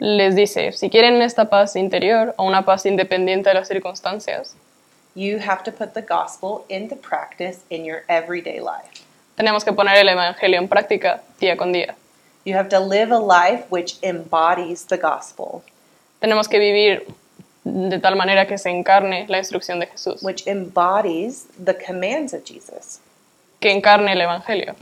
Les 0.00 0.34
dice, 0.36 0.72
si 0.72 0.90
quieren 0.90 1.20
esta 1.22 1.46
paz 1.46 1.74
interior 1.74 2.32
o 2.38 2.44
una 2.46 2.62
paz 2.64 2.86
independiente 2.86 3.48
de 3.50 3.54
las 3.54 3.66
circunstancias, 3.66 4.54
you 5.16 5.38
have 5.40 5.64
to 5.64 5.72
put 5.72 5.94
the 5.94 6.02
gospel 6.02 6.64
into 6.68 6.94
practice 6.94 7.64
in 7.68 7.84
your 7.84 8.04
everyday 8.08 8.60
life. 8.60 9.02
tenemos 9.36 9.64
que 9.64 9.72
poner 9.72 9.96
el 9.96 10.08
Evangelio 10.08 10.58
en 10.60 10.68
práctica 10.68 11.20
día 11.40 11.56
con 11.56 11.72
día. 11.72 11.96
You 12.44 12.54
have 12.56 12.68
to 12.70 12.78
live 12.80 13.10
a 13.12 13.18
life 13.18 13.64
which 13.70 13.96
embodies 14.02 14.86
the 14.86 14.96
gospel, 14.96 15.62
Tenemos 16.20 16.48
que 16.48 16.58
vivir 16.60 17.06
de 17.64 17.98
tal 17.98 18.14
manera 18.16 18.46
que 18.46 18.56
se 18.56 18.70
encarne 18.70 19.26
la 19.28 19.38
instrucción 19.38 19.78
de 19.80 19.86
Jesús, 19.86 20.22
which 20.22 20.46
embodies 20.46 21.46
the 21.62 21.74
commands 21.74 22.32
of 22.32 22.44
Jesus. 22.44 23.00
que 23.60 23.72
encarne 23.72 24.12
el 24.12 24.20
Evangelio. 24.20 24.76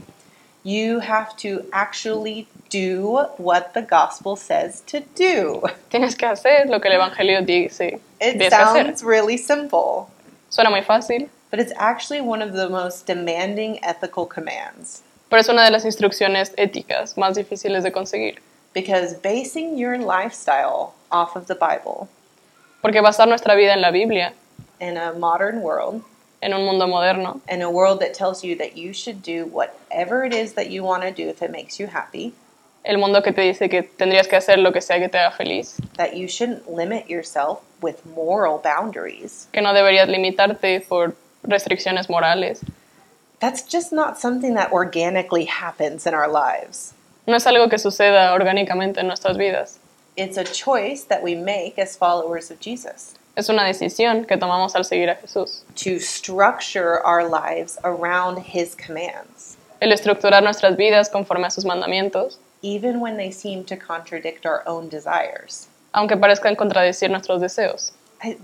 You 0.67 0.99
have 0.99 1.37
to 1.37 1.63
actually 1.71 2.45
do 2.69 3.27
what 3.37 3.73
the 3.73 3.81
gospel 3.81 4.35
says 4.35 4.81
to 4.87 4.99
do. 5.15 5.61
Tienes 5.89 6.17
que 6.17 6.27
hacer 6.27 6.67
lo 6.67 6.81
que 6.81 6.89
el 6.91 6.99
Evangelio 6.99 7.41
dice. 7.45 8.01
It 8.19 8.33
Tienes 8.37 8.49
que 8.49 8.57
hacer. 8.57 8.85
sounds 8.85 9.01
really 9.01 9.37
simple, 9.37 10.09
Suena 10.49 10.69
muy 10.69 10.81
fácil, 10.81 11.29
but 11.51 11.61
it's 11.61 11.71
actually 11.77 12.19
one 12.19 12.41
of 12.41 12.51
the 12.51 12.67
most 12.67 13.07
demanding 13.07 13.79
ethical 13.81 14.25
commands 14.25 15.03
pero 15.29 15.39
es 15.41 15.47
una 15.49 15.63
de 15.63 15.71
las 15.71 15.85
instrucciones 15.85 16.53
éticas 16.57 17.15
más 17.17 17.35
difíciles 17.35 17.83
de 17.83 17.91
conseguir. 17.91 18.39
because 18.73 19.13
basing 19.15 19.77
your 19.77 19.97
lifestyle 19.97 20.93
off 21.11 21.35
of 21.37 21.47
the 21.47 21.55
Bible 21.55 22.09
Porque 22.81 23.01
basar 23.01 23.27
nuestra 23.29 23.55
vida 23.55 23.73
en 23.73 23.81
la 23.81 23.91
Biblia, 23.91 24.33
in 24.81 24.97
a 24.97 25.13
modern 25.13 25.61
world, 25.61 26.03
en 26.41 26.53
un 26.53 26.65
mundo 26.65 26.87
moderno, 26.87 27.41
in 27.49 27.61
a 27.61 27.69
world 27.69 27.99
that 27.99 28.13
tells 28.13 28.43
you 28.43 28.55
that 28.55 28.77
you 28.77 28.93
should 28.93 29.21
do 29.21 29.45
whatever 29.45 30.23
it 30.23 30.33
is 30.33 30.53
that 30.53 30.69
you 30.69 30.83
want 30.83 31.03
to 31.03 31.11
do 31.11 31.29
if 31.29 31.41
it 31.41 31.51
makes 31.51 31.79
you 31.79 31.87
happy, 31.87 32.33
el 32.83 32.97
mundo 32.97 33.21
que 33.21 33.33
te 33.33 33.41
dice 33.41 33.69
que 33.69 33.83
tendrías 33.83 34.27
que 34.27 34.37
hacer 34.37 34.57
lo 34.57 34.71
que 34.71 34.81
sea 34.81 34.99
que 34.99 35.09
te 35.09 35.17
haga 35.17 35.35
feliz, 35.35 35.77
that 35.97 36.15
you 36.15 36.27
shouldn't 36.27 36.69
limit 36.69 37.09
yourself 37.09 37.61
with 37.81 38.05
moral 38.05 38.59
boundaries. 38.59 39.47
que 39.51 39.61
no 39.61 39.73
deberías 39.73 40.07
limitarte 40.07 40.81
por 40.87 41.15
restricciones 41.43 42.09
morales. 42.09 42.63
That's 43.39 43.61
just 43.61 43.91
not 43.91 44.17
something 44.17 44.55
that 44.55 44.71
organically 44.71 45.45
happens 45.45 46.07
in 46.07 46.13
our 46.13 46.27
lives. 46.27 46.93
No 47.27 47.35
es 47.35 47.45
algo 47.45 47.69
que 47.69 47.77
suceda 47.77 48.33
orgánicamente 48.33 48.99
en 48.99 49.07
nuestras 49.07 49.37
vidas. 49.37 49.79
It's 50.15 50.37
a 50.37 50.43
choice 50.43 51.03
that 51.03 51.21
we 51.21 51.35
make 51.35 51.77
as 51.77 51.95
followers 51.95 52.49
of 52.49 52.59
Jesus 52.59 53.13
Es 53.37 53.49
una 53.49 53.63
decisión 53.63 54.25
que 54.25 54.35
tomamos 54.35 54.75
al 54.75 54.83
seguir 54.83 55.11
a 55.11 55.15
Jesús. 55.15 55.63
to 55.75 55.99
structure 55.99 56.99
our 57.05 57.23
lives 57.23 57.77
around 57.83 58.39
his 58.39 58.75
commands, 58.75 59.55
El 59.79 59.91
estructurar 59.91 60.41
nuestras 60.41 60.75
vidas 60.75 61.07
conforme 61.07 61.45
a 61.45 61.51
sus 61.51 61.63
mandamientos, 61.63 62.39
even 62.63 62.99
when 62.99 63.15
they 63.15 63.31
seem 63.31 63.63
to 63.63 63.77
contradict 63.77 64.47
our 64.47 64.63
own 64.65 64.89
desires. 64.89 65.67
aunque 65.93 66.17
parezcan 66.17 66.55
contradecir 66.55 67.11
nuestros 67.11 67.39
deseos. 67.39 67.93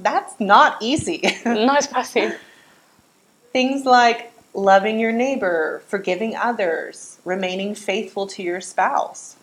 That's 0.03 0.35
not 0.39 0.75
easy. 0.79 1.21
No 1.45 1.73
es 1.75 1.87
fácil. 1.87 2.31
Things 3.51 3.85
like 3.85 4.31
loving 4.53 4.99
your 4.99 5.11
neighbor, 5.11 5.81
forgiving 5.87 6.35
others, 6.35 7.17
remaining 7.25 7.73
faithful 7.73 8.27
to 8.27 8.43
your 8.43 8.61
spouse, 8.61 9.37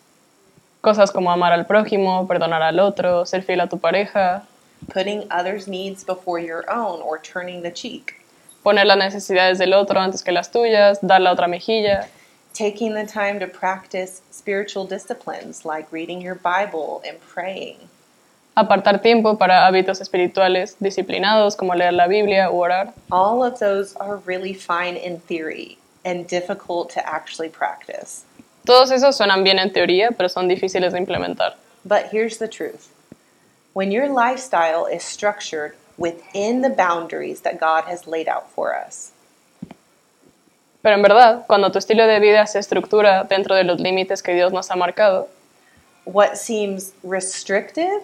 Cosas 0.80 1.10
como 1.10 1.30
amar 1.32 1.52
al 1.52 1.66
prójimo, 1.66 2.26
perdonar 2.28 2.62
al 2.62 2.78
otro, 2.78 3.26
ser 3.26 3.42
fiel 3.42 3.60
a 3.60 3.68
tu 3.68 3.78
pareja, 3.78 4.44
putting 4.88 5.26
others' 5.30 5.66
needs 5.66 6.04
before 6.04 6.38
your 6.38 6.64
own, 6.70 7.00
or 7.00 7.18
turning 7.18 7.62
the 7.62 7.70
cheek, 7.70 8.14
poner 8.64 8.84
las 8.84 8.98
necesidades 8.98 9.58
del 9.58 9.74
otro 9.74 9.98
antes 10.00 10.22
que 10.22 10.32
las 10.32 10.50
tuyas, 10.50 11.00
dar 11.00 11.20
la 11.20 11.34
otra 11.34 11.46
mejilla, 11.48 12.06
taking 12.54 12.94
the 12.94 13.06
time 13.06 13.38
to 13.38 13.46
practice 13.46 14.22
spiritual 14.30 14.86
disciplines 14.86 15.64
like 15.64 15.90
reading 15.92 16.20
your 16.20 16.34
Bible 16.34 17.02
and 17.06 17.18
praying, 17.20 17.76
apartar 18.56 19.00
tiempo 19.02 19.36
para 19.36 19.66
hábitos 19.66 20.00
espirituales 20.00 20.76
disciplinados 20.80 21.56
como 21.56 21.74
leer 21.74 21.92
la 21.92 22.06
Biblia 22.06 22.50
u 22.50 22.56
orar. 22.58 22.92
all 23.12 23.42
of 23.44 23.58
those 23.58 23.94
are 23.96 24.16
really 24.26 24.52
fine 24.52 24.96
in 24.96 25.20
theory 25.20 25.78
and 26.04 26.26
difficult 26.26 26.90
to 26.90 27.00
actually 27.06 27.48
practice. 27.48 28.24
Todos 28.66 28.90
esos 28.90 29.16
suenan 29.16 29.42
bien 29.42 29.58
en 29.58 29.72
teoría, 29.72 30.10
pero 30.16 30.28
son 30.28 30.48
difíciles 30.48 30.92
de 30.92 30.98
implementar. 30.98 31.54
But 31.84 32.06
here's 32.12 32.38
the 32.38 32.48
truth 32.48 32.88
when 33.72 33.90
your 33.90 34.08
lifestyle 34.08 34.86
is 34.86 35.02
structured 35.02 35.74
within 35.98 36.62
the 36.62 36.70
boundaries 36.70 37.42
that 37.42 37.60
God 37.60 37.84
has 37.84 38.06
laid 38.06 38.28
out 38.28 38.50
for 38.50 38.74
us, 38.74 39.12
Pero 40.82 40.94
en 40.94 41.02
verdad, 41.02 41.46
cuando 41.46 41.70
tu 41.70 41.78
estilo 41.78 42.06
de 42.06 42.18
vida 42.20 42.46
se 42.46 42.58
estructura 42.58 43.28
dentro 43.28 43.54
de 43.54 43.64
los 43.64 43.78
límites 43.80 44.22
que 44.22 44.32
Dios 44.32 44.50
nos 44.50 44.70
ha 44.70 44.76
marcado, 44.76 45.28
what 46.06 46.38
seems 46.38 46.92
restrictive 47.02 48.02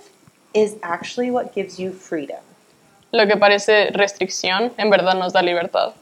is 0.53 0.77
actually 0.83 1.31
what 1.31 1.55
gives 1.55 1.79
you 1.79 1.91
freedom. 1.91 2.41
lo 3.13 3.27
que 3.27 3.37
parece 3.39 3.91
restricción 3.93 4.73
en 4.77 4.91
verdad 4.91 5.15
nos 5.15 5.33
da 5.33 5.41
libertad. 5.41 5.95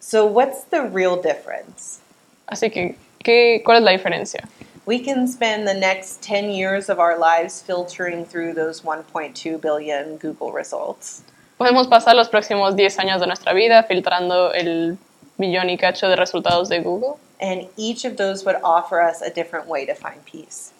So, 0.00 0.26
what's 0.26 0.64
the 0.64 0.82
real 0.82 1.16
difference? 1.16 2.00
Así 2.46 2.70
que, 2.70 2.96
¿qué, 3.22 3.62
¿cuál 3.64 3.78
es 3.78 3.82
la 3.84 3.90
diferencia? 3.92 4.46
We 4.88 4.98
can 5.00 5.28
spend 5.28 5.68
the 5.68 5.74
next 5.74 6.22
10 6.22 6.48
years 6.48 6.88
of 6.88 6.98
our 6.98 7.18
lives 7.18 7.60
filtering 7.60 8.24
through 8.24 8.54
those 8.54 8.80
1.2 8.80 9.60
billion 9.60 10.16
Google 10.16 10.50
results. 10.50 11.20
Podemos 11.60 11.88
pasar 11.88 12.14
los 12.16 12.30
próximos 12.30 12.74
10 12.74 12.98
años 12.98 13.20
de 13.20 13.26
nuestra 13.26 13.52
vida 13.52 13.82
filtrando 13.82 14.54
el 14.54 14.96
millón 15.36 15.68
y 15.68 15.76
cacho 15.76 16.08
de 16.08 16.16
resultados 16.16 16.70
de 16.70 16.80
Google, 16.80 17.18
And 17.38 17.68
each 17.76 18.06
of 18.06 18.16
those 18.16 18.46
would 18.46 18.56
offer 18.64 19.02
us 19.02 19.20
a 19.20 19.28
different 19.28 19.68
way 19.68 19.84
to 19.84 19.94
find 19.94 20.24
peace. 20.24 20.72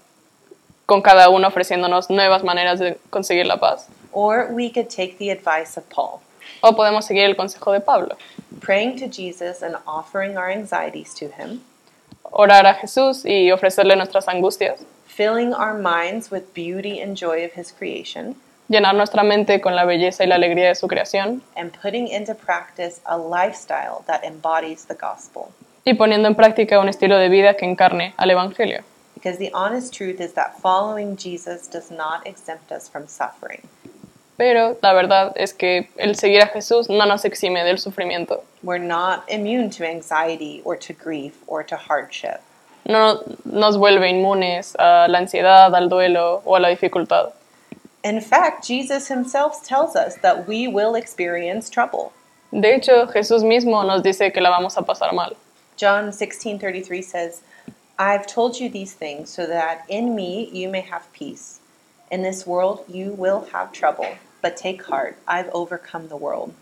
con 0.87 1.03
cada 1.03 1.29
uno 1.29 1.47
ofreciéndonos 1.49 2.09
nuevas 2.09 2.43
maneras 2.43 2.79
de 2.79 2.99
conseguir 3.11 3.45
la 3.45 3.59
paz. 3.59 3.89
Or 4.13 4.49
we 4.51 4.71
could 4.71 4.89
take 4.89 5.19
the 5.19 5.29
advice 5.29 5.77
of 5.77 5.87
Paul, 5.91 6.23
O 6.63 6.73
podemos 6.75 7.05
seguir 7.05 7.25
el 7.25 7.35
consejo 7.37 7.73
de 7.75 7.81
Pablo, 7.81 8.17
praying 8.61 8.97
to 9.01 9.07
Jesus 9.07 9.61
and 9.61 9.77
offering 9.87 10.39
our 10.39 10.49
anxieties 10.49 11.13
to 11.17 11.29
him, 11.29 11.61
orar 12.31 12.67
a 12.67 12.75
Jesús 12.75 13.25
y 13.25 13.51
ofrecerle 13.53 13.97
nuestras 13.97 14.29
angustias, 14.29 14.81
filling 15.07 15.53
our 15.55 15.75
minds 15.75 16.31
with 16.31 16.45
beauty 16.55 17.01
and 17.01 17.17
joy 17.17 17.45
of 17.45 17.53
his 17.57 17.73
creation, 17.73 18.37
llenar 18.69 18.95
nuestra 18.95 19.23
mente 19.23 19.61
con 19.61 19.75
la 19.75 19.85
belleza 19.85 20.25
y 20.25 20.27
la 20.29 20.37
alegría 20.37 20.69
de 20.69 20.75
su 20.75 20.87
creación 20.89 21.43
and 21.57 21.73
putting 21.81 22.09
into 22.09 22.35
practice 22.35 23.01
a 23.05 23.17
lifestyle 23.17 24.05
that 24.07 24.23
embodies 24.25 24.87
the 24.87 24.95
gospel. 24.95 25.53
y 25.85 25.95
poniendo 25.95 26.29
en 26.29 26.35
práctica 26.35 26.79
un 26.79 26.89
estilo 26.89 27.17
de 27.17 27.29
vida 27.31 27.55
que 27.55 27.65
encarne 27.65 28.13
al 28.19 28.31
Evangelio. 28.31 28.83
Because 29.15 29.39
the 29.39 29.51
honest 29.53 29.93
truth 29.93 30.21
is 30.21 30.35
that 30.35 30.53
following 30.61 31.17
Jesus 31.17 31.67
does 31.67 31.91
not 31.91 32.27
exempt 32.27 32.71
us 32.71 32.89
from 32.89 33.09
suffering. 33.09 33.63
Pero 34.39 34.79
la 34.83 34.93
verdad 34.93 35.33
es 35.35 35.53
que 35.53 35.89
el 35.97 36.15
seguir 36.15 36.41
a 36.43 36.47
Jesús 36.47 36.89
no 36.89 37.05
nos 37.07 37.25
exime 37.25 37.65
del 37.65 37.79
sufrimiento. 37.79 38.45
We're 38.63 38.79
not 38.79 39.25
immune 39.27 39.69
to 39.71 39.85
anxiety 39.85 40.63
or 40.65 40.79
to 40.79 40.93
grief 40.93 41.35
or 41.49 41.65
to 41.65 41.77
hardship. 41.77 42.41
No 42.85 43.21
nos 43.45 43.77
vuelve 43.77 44.09
inmunes 44.09 44.77
a 44.79 45.09
la 45.09 45.19
ansiedad, 45.19 45.75
al 45.75 45.89
duelo 45.89 46.41
o 46.45 46.55
a 46.55 46.61
la 46.61 46.69
dificultad. 46.69 47.33
In 48.05 48.21
fact, 48.21 48.65
Jesus 48.65 49.09
himself 49.09 49.65
tells 49.67 49.97
us 49.97 50.15
that 50.23 50.47
we 50.47 50.69
will 50.69 50.95
experience 50.95 51.69
trouble. 51.69 52.13
De 52.53 52.77
hecho, 52.77 53.09
Jesús 53.09 53.43
mismo 53.43 53.85
nos 53.85 54.03
dice 54.05 54.33
que 54.33 54.41
la 54.41 54.51
vamos 54.51 54.77
a 54.79 54.83
pasar 54.83 55.13
mal. 55.13 55.37
John 55.77 56.13
16:33 56.13 57.03
says, 57.03 57.43
"I've 57.99 58.25
told 58.27 58.61
you 58.61 58.69
these 58.71 58.95
things 58.95 59.31
so 59.31 59.47
that 59.47 59.83
in 59.89 60.15
me 60.15 60.49
you 60.53 60.69
may 60.69 60.83
have 60.83 61.13
peace. 61.13 61.59
In 62.09 62.23
this 62.23 62.47
world 62.47 62.85
you 62.89 63.13
will 63.19 63.49
have 63.53 63.73
trouble, 63.73 64.07
but 64.43 64.57
take 64.57 64.83
heart, 64.83 65.17
I've 65.27 65.51
overcome 65.53 66.09
the 66.09 66.17
world." 66.17 66.53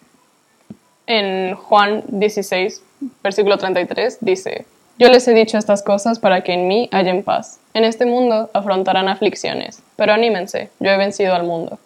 En 1.07 1.55
Juan 1.55 2.03
16, 2.09 2.83
versículo 3.23 3.59
33, 3.59 4.19
dice, 4.21 4.67
Yo 4.99 5.09
les 5.09 5.29
he 5.29 5.35
dicho 5.35 5.59
estas 5.59 5.83
cosas 5.83 6.19
para 6.19 6.43
que 6.43 6.53
en 6.53 6.67
mí 6.67 6.89
hallen 6.91 7.23
paz. 7.23 7.59
En 7.75 7.85
este 7.85 8.07
mundo 8.07 8.51
afrontarán 8.55 9.09
aflicciones, 9.09 9.83
pero 9.97 10.13
anímense, 10.13 10.71
yo 10.81 10.91
he 10.91 10.97
vencido 10.97 11.35
al 11.35 11.45
mundo. 11.45 11.79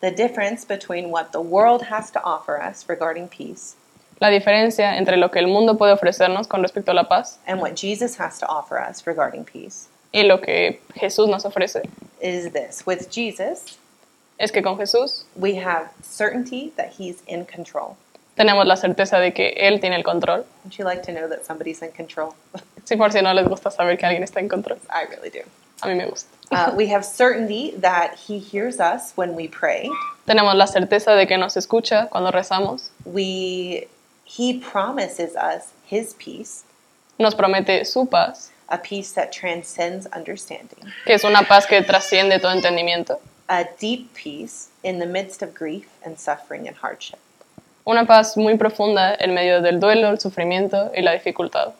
The 0.00 0.10
difference 0.10 0.66
between 0.66 1.10
what 1.10 1.32
the 1.32 1.40
world 1.40 1.84
has 1.90 2.10
to 2.12 2.20
offer 2.22 2.60
us 2.60 2.86
regarding 2.86 3.28
peace 3.28 3.76
La 4.18 4.30
diferencia 4.30 4.96
entre 4.96 5.18
lo 5.18 5.30
que 5.30 5.38
el 5.38 5.46
mundo 5.46 5.76
puede 5.76 5.92
ofrecernos 5.92 6.46
con 6.46 6.62
respecto 6.62 6.90
a 6.90 6.94
la 6.94 7.04
paz 7.04 7.38
and 7.46 7.60
what 7.60 7.74
Jesus 7.74 8.18
has 8.18 8.38
to 8.38 8.46
offer 8.46 8.78
us 8.78 9.06
regarding 9.06 9.44
peace 9.44 9.88
y 10.12 10.22
lo 10.22 10.40
que 10.40 10.80
Jesús 10.94 11.28
nos 11.28 11.44
ofrece 11.44 11.82
is 12.20 12.50
this. 12.52 12.86
With 12.86 13.10
Jesus, 13.10 13.78
es 14.38 14.52
que 14.52 14.62
con 14.62 14.76
Jesús 14.78 15.24
we 15.36 15.56
have 15.56 15.88
certainty 16.02 16.72
that 16.76 16.90
he's 16.98 17.22
in 17.26 17.44
control. 17.44 17.96
tenemos 18.36 18.66
la 18.66 18.76
certeza 18.76 19.18
de 19.18 19.32
que 19.32 19.54
Él 19.56 19.80
tiene 19.80 19.96
el 19.96 20.02
control. 20.04 20.44
Would 20.64 20.76
you 20.78 20.84
like 20.84 21.02
to 21.04 21.12
know 21.12 21.26
that 21.28 21.44
somebody's 21.46 21.82
in 21.82 21.92
control? 21.92 22.34
Si 22.84 22.94
por 22.94 23.10
si 23.10 23.20
no 23.20 23.32
les 23.34 23.48
gusta 23.48 23.70
saber 23.72 23.96
que 23.98 24.06
alguien 24.06 24.22
está 24.22 24.38
en 24.38 24.48
control, 24.48 24.78
I 24.88 25.06
really 25.10 25.28
do. 25.30 25.40
a 25.82 25.88
mí 25.88 25.96
me 25.96 26.06
gusta. 26.06 26.28
Uh, 26.52 26.72
we 26.76 26.86
have 26.86 27.04
certainty 27.04 27.72
that 27.78 28.14
He 28.28 28.38
hears 28.38 28.78
us 28.78 29.12
when 29.16 29.34
we 29.34 29.48
pray. 29.48 29.90
Tenemos 30.26 30.54
la 30.54 30.66
certeza 30.66 31.16
de 31.16 31.26
que 31.26 31.36
nos 31.36 31.56
escucha 31.56 32.08
cuando 32.10 32.30
rezamos, 32.30 32.90
We 33.04 33.88
He 34.24 34.60
promises 34.60 35.34
us 35.34 35.72
His 35.90 36.14
peace, 36.14 36.62
nos 37.18 37.34
promete 37.34 37.84
su 37.84 38.06
paz, 38.06 38.52
a 38.68 38.78
peace 38.78 39.10
that 39.14 39.32
transcends 39.32 40.06
understanding, 40.14 40.92
que 41.04 41.14
es 41.14 41.24
una 41.24 41.42
paz 41.42 41.66
que 41.66 41.82
trasciende 41.82 42.38
todo 42.38 42.52
entendimiento, 42.52 43.18
a 43.48 43.66
deep 43.78 44.14
peace 44.14 44.68
in 44.82 44.98
the 44.98 45.06
midst 45.06 45.42
of 45.42 45.54
grief 45.54 45.88
and 46.04 46.18
suffering 46.18 46.66
and 46.66 46.76
hardship. 46.76 47.18
una 47.86 48.04
paz 48.04 48.36
muy 48.36 48.56
profunda 48.56 49.16
en 49.20 49.32
medio 49.32 49.62
del 49.62 49.78
duelo, 49.78 50.08
el 50.08 50.18
sufrimiento 50.18 50.90
y 50.94 51.02
la 51.02 51.12
dificultad. 51.12 51.72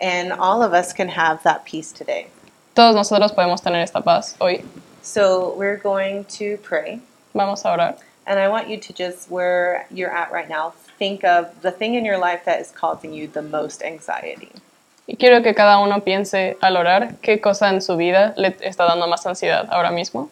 And 0.00 0.32
all 0.32 0.62
of 0.62 0.74
us 0.74 0.92
can 0.92 1.08
have 1.08 1.42
that 1.42 1.64
peace 1.64 1.90
today. 1.90 2.28
Todos 2.74 2.94
nosotros 2.94 3.32
podemos 3.32 3.62
tener 3.62 3.82
esta 3.82 4.00
paz 4.00 4.36
hoy. 4.40 4.62
So 5.02 5.54
we're 5.56 5.78
going 5.78 6.24
to 6.36 6.58
pray. 6.58 7.00
Vamos 7.34 7.64
a 7.64 7.70
orar. 7.70 7.96
And 8.26 8.38
I 8.38 8.48
want 8.48 8.68
you 8.68 8.76
to 8.76 8.92
just, 8.92 9.30
where 9.30 9.86
you're 9.90 10.14
at 10.14 10.30
right 10.30 10.48
now, 10.48 10.74
think 10.98 11.24
of 11.24 11.62
the 11.62 11.72
thing 11.72 11.94
in 11.94 12.04
your 12.04 12.18
life 12.18 12.44
that 12.44 12.60
is 12.60 12.70
causing 12.70 13.14
you 13.14 13.26
the 13.26 13.42
most 13.42 13.82
anxiety. 13.82 14.52
Y 15.10 15.16
quiero 15.16 15.42
que 15.42 15.54
cada 15.54 15.78
uno 15.78 16.04
piense 16.04 16.58
al 16.60 16.76
orar 16.76 17.16
qué 17.22 17.40
cosa 17.40 17.70
en 17.70 17.80
su 17.80 17.96
vida 17.96 18.34
le 18.36 18.54
está 18.60 18.84
dando 18.84 19.08
más 19.08 19.26
ansiedad 19.26 19.66
ahora 19.70 19.90
mismo. 19.90 20.28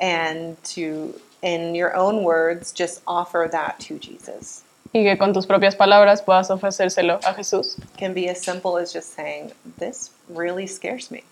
And 0.00 0.56
to, 0.74 1.12
in 1.42 1.74
your 1.74 1.96
own 1.96 2.22
words, 2.22 2.72
just 2.72 3.02
offer 3.04 3.48
that 3.50 3.80
to 3.88 3.98
Jesus. 3.98 4.62
Y 4.92 5.02
que 5.02 5.18
con 5.18 5.32
tus 5.32 5.46
propias 5.46 5.74
palabras 5.74 6.22
puedas 6.22 6.50
ofrecérselo 6.50 7.18
a 7.24 7.34
Jesús. 7.34 7.76
Can 7.98 8.14
be 8.14 8.28
as 8.28 8.40
simple 8.40 8.76
as 8.80 8.92
just 8.92 9.12
saying, 9.12 9.50
This 9.78 10.12
really 10.28 10.68
scares 10.68 11.10
me, 11.10 11.24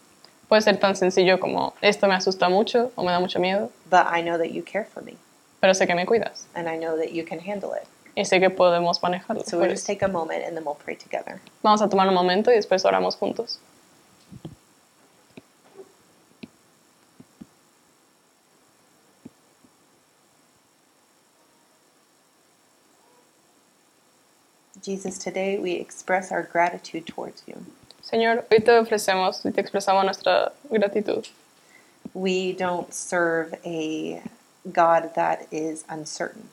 Puede 0.49 0.63
ser 0.63 0.81
tan 0.81 0.97
sencillo 0.97 1.39
como 1.39 1.75
esto 1.81 2.09
me 2.09 2.15
asusta 2.15 2.49
mucho 2.49 2.91
o 2.97 3.05
me 3.05 3.13
da 3.13 3.21
mucho 3.21 3.39
miedo, 3.39 3.71
but 3.89 4.05
I 4.07 4.21
know 4.21 4.37
that 4.37 4.51
you 4.51 4.65
care 4.65 4.85
for 4.85 5.01
me, 5.01 5.15
pero 5.61 5.75
sé 5.75 5.87
que 5.87 5.95
me 5.95 6.05
cuidas 6.07 6.47
and 6.57 6.69
I 6.69 6.77
know 6.77 6.97
that 6.97 7.13
you 7.13 7.25
can 7.25 7.39
handle 7.39 7.73
it. 7.73 7.87
Y 8.15 8.25
sé 8.25 8.41
que 8.41 8.51
podemos 8.51 9.03
manejarlo. 9.03 9.45
So 9.45 9.59
we'll 9.59 9.71
just 9.71 9.87
take 9.87 10.03
a 10.03 10.09
moment 10.09 10.45
and 10.45 10.57
then 10.57 10.65
we'll 10.65 10.75
pray 10.75 10.97
together. 10.97 11.41
vamos 11.63 11.83
a 11.83 11.89
tomar 11.89 12.09
un 12.09 12.15
momento 12.15 12.51
y 12.51 12.57
después 12.57 12.85
oramos 12.85 13.17
juntos. 13.17 13.59
Jesus, 24.83 25.19
today 25.19 25.59
we 25.59 25.73
express 25.73 26.33
our 26.33 26.43
gratitude 26.43 27.07
towards 27.07 27.43
you. 27.47 27.55
Señor, 28.03 28.45
hoy 28.51 28.61
te 28.61 28.73
ofrecemos 28.73 29.45
y 29.45 29.53
te 29.53 29.61
expresamos 29.61 30.05
nuestra 30.05 30.53
gratitud. 30.71 31.29
We 32.15 32.53
don't 32.53 32.93
serve 32.93 33.55
a 33.65 34.23
God 34.73 35.15
that 35.15 35.47
is 35.53 35.85
uncertain. 35.89 36.49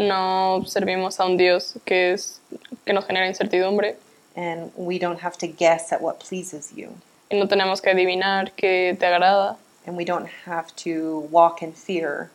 No 0.00 0.64
servimos 0.66 1.20
a 1.20 1.26
un 1.26 1.36
Dios 1.36 1.76
que, 1.84 2.12
es, 2.14 2.40
que 2.86 2.92
nos 2.94 3.04
genera 3.06 3.26
incertidumbre 3.26 3.96
And 4.34 4.72
we 4.76 4.98
don't 4.98 5.20
have 5.22 5.36
to 5.38 5.46
guess 5.46 5.92
at 5.92 6.00
what 6.00 6.20
pleases 6.20 6.72
you. 6.74 6.94
y 7.30 7.36
no 7.36 7.46
tenemos 7.46 7.82
que 7.82 7.90
adivinar 7.90 8.52
qué 8.56 8.96
te 8.98 9.06
agrada. 9.06 9.56
And 9.86 9.96
we 9.96 10.04
don't 10.04 10.28
have 10.46 10.74
to 10.84 11.28
walk 11.30 11.62
in 11.62 11.72
fear, 11.74 12.30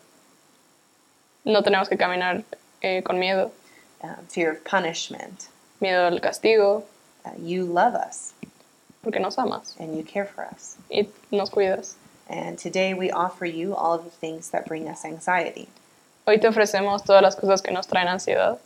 No 1.43 1.61
tenemos 1.63 1.89
que 1.89 1.97
caminar 1.97 2.43
eh, 2.81 3.01
con 3.03 3.17
miedo, 3.19 3.51
uh, 4.03 4.15
fear 4.27 4.51
of 4.51 4.63
punishment. 4.63 5.47
miedo 5.81 6.05
al 6.07 6.19
castigo, 6.19 6.83
Uh, 7.25 7.31
you 7.39 7.65
love 7.65 7.95
us 7.95 8.33
porque 9.01 9.19
nos 9.19 9.35
amas 9.39 9.75
and 9.79 9.97
you 9.97 10.03
care 10.03 10.25
for 10.25 10.43
us. 10.45 10.75
y 10.91 11.07
nos 11.31 11.49
cuidas. 11.49 11.95
And 12.29 12.57
today 12.59 12.93
we 12.93 13.09
offer 13.09 13.45
you 13.47 13.73
all 13.75 13.93
of 13.95 14.03
the 14.03 14.11
things 14.11 14.51
that 14.51 14.67
bring 14.67 14.87
us 14.87 15.03
anxiety, 15.03 15.67
Hoy 16.27 16.39
te 16.39 16.47
ofrecemos 16.47 17.03
todas 17.03 17.21
las 17.21 17.35
cosas 17.35 17.61
que 17.61 17.71
nos 17.71 17.87
traen 17.87 18.07
ansiedad, 18.07 18.57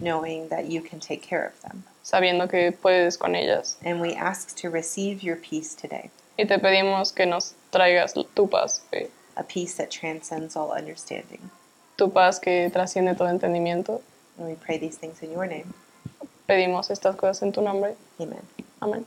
knowing 0.00 0.48
that 0.48 0.64
you 0.70 0.82
can 0.82 1.00
take 1.00 1.20
care 1.20 1.46
of 1.46 1.60
them. 1.62 1.84
sabiendo 2.02 2.48
que 2.48 2.72
puedes 2.72 3.16
con 3.18 3.34
ellas. 3.34 3.76
And 3.84 4.00
we 4.00 4.14
ask 4.14 4.54
to 4.62 4.70
receive 4.70 5.22
your 5.22 5.36
peace 5.36 5.74
today, 5.74 6.10
Y 6.38 6.46
te 6.46 6.58
pedimos 6.58 7.12
que 7.12 7.26
nos 7.26 7.54
traigas 7.70 8.14
tu 8.34 8.48
paz, 8.48 8.82
eh, 8.92 9.08
a 9.36 9.42
peace 9.42 9.74
that 9.74 9.90
transcends 9.90 10.56
all 10.56 10.70
understanding. 10.72 11.50
tu 11.96 12.10
paz 12.10 12.40
que 12.40 12.70
trasciende 12.70 13.14
todo 13.16 13.28
entendimiento. 13.28 14.00
And 14.38 14.48
we 14.48 14.54
pray 14.56 14.78
these 14.78 14.96
things 14.98 15.22
in 15.22 15.30
your 15.30 15.46
name. 15.46 15.72
Pedimos 16.48 16.90
estas 16.90 17.16
cosas 17.16 17.42
en 17.42 17.52
tu 17.52 17.60
nombre. 17.62 17.96
Amen. 18.18 18.42
Amén. 18.80 19.06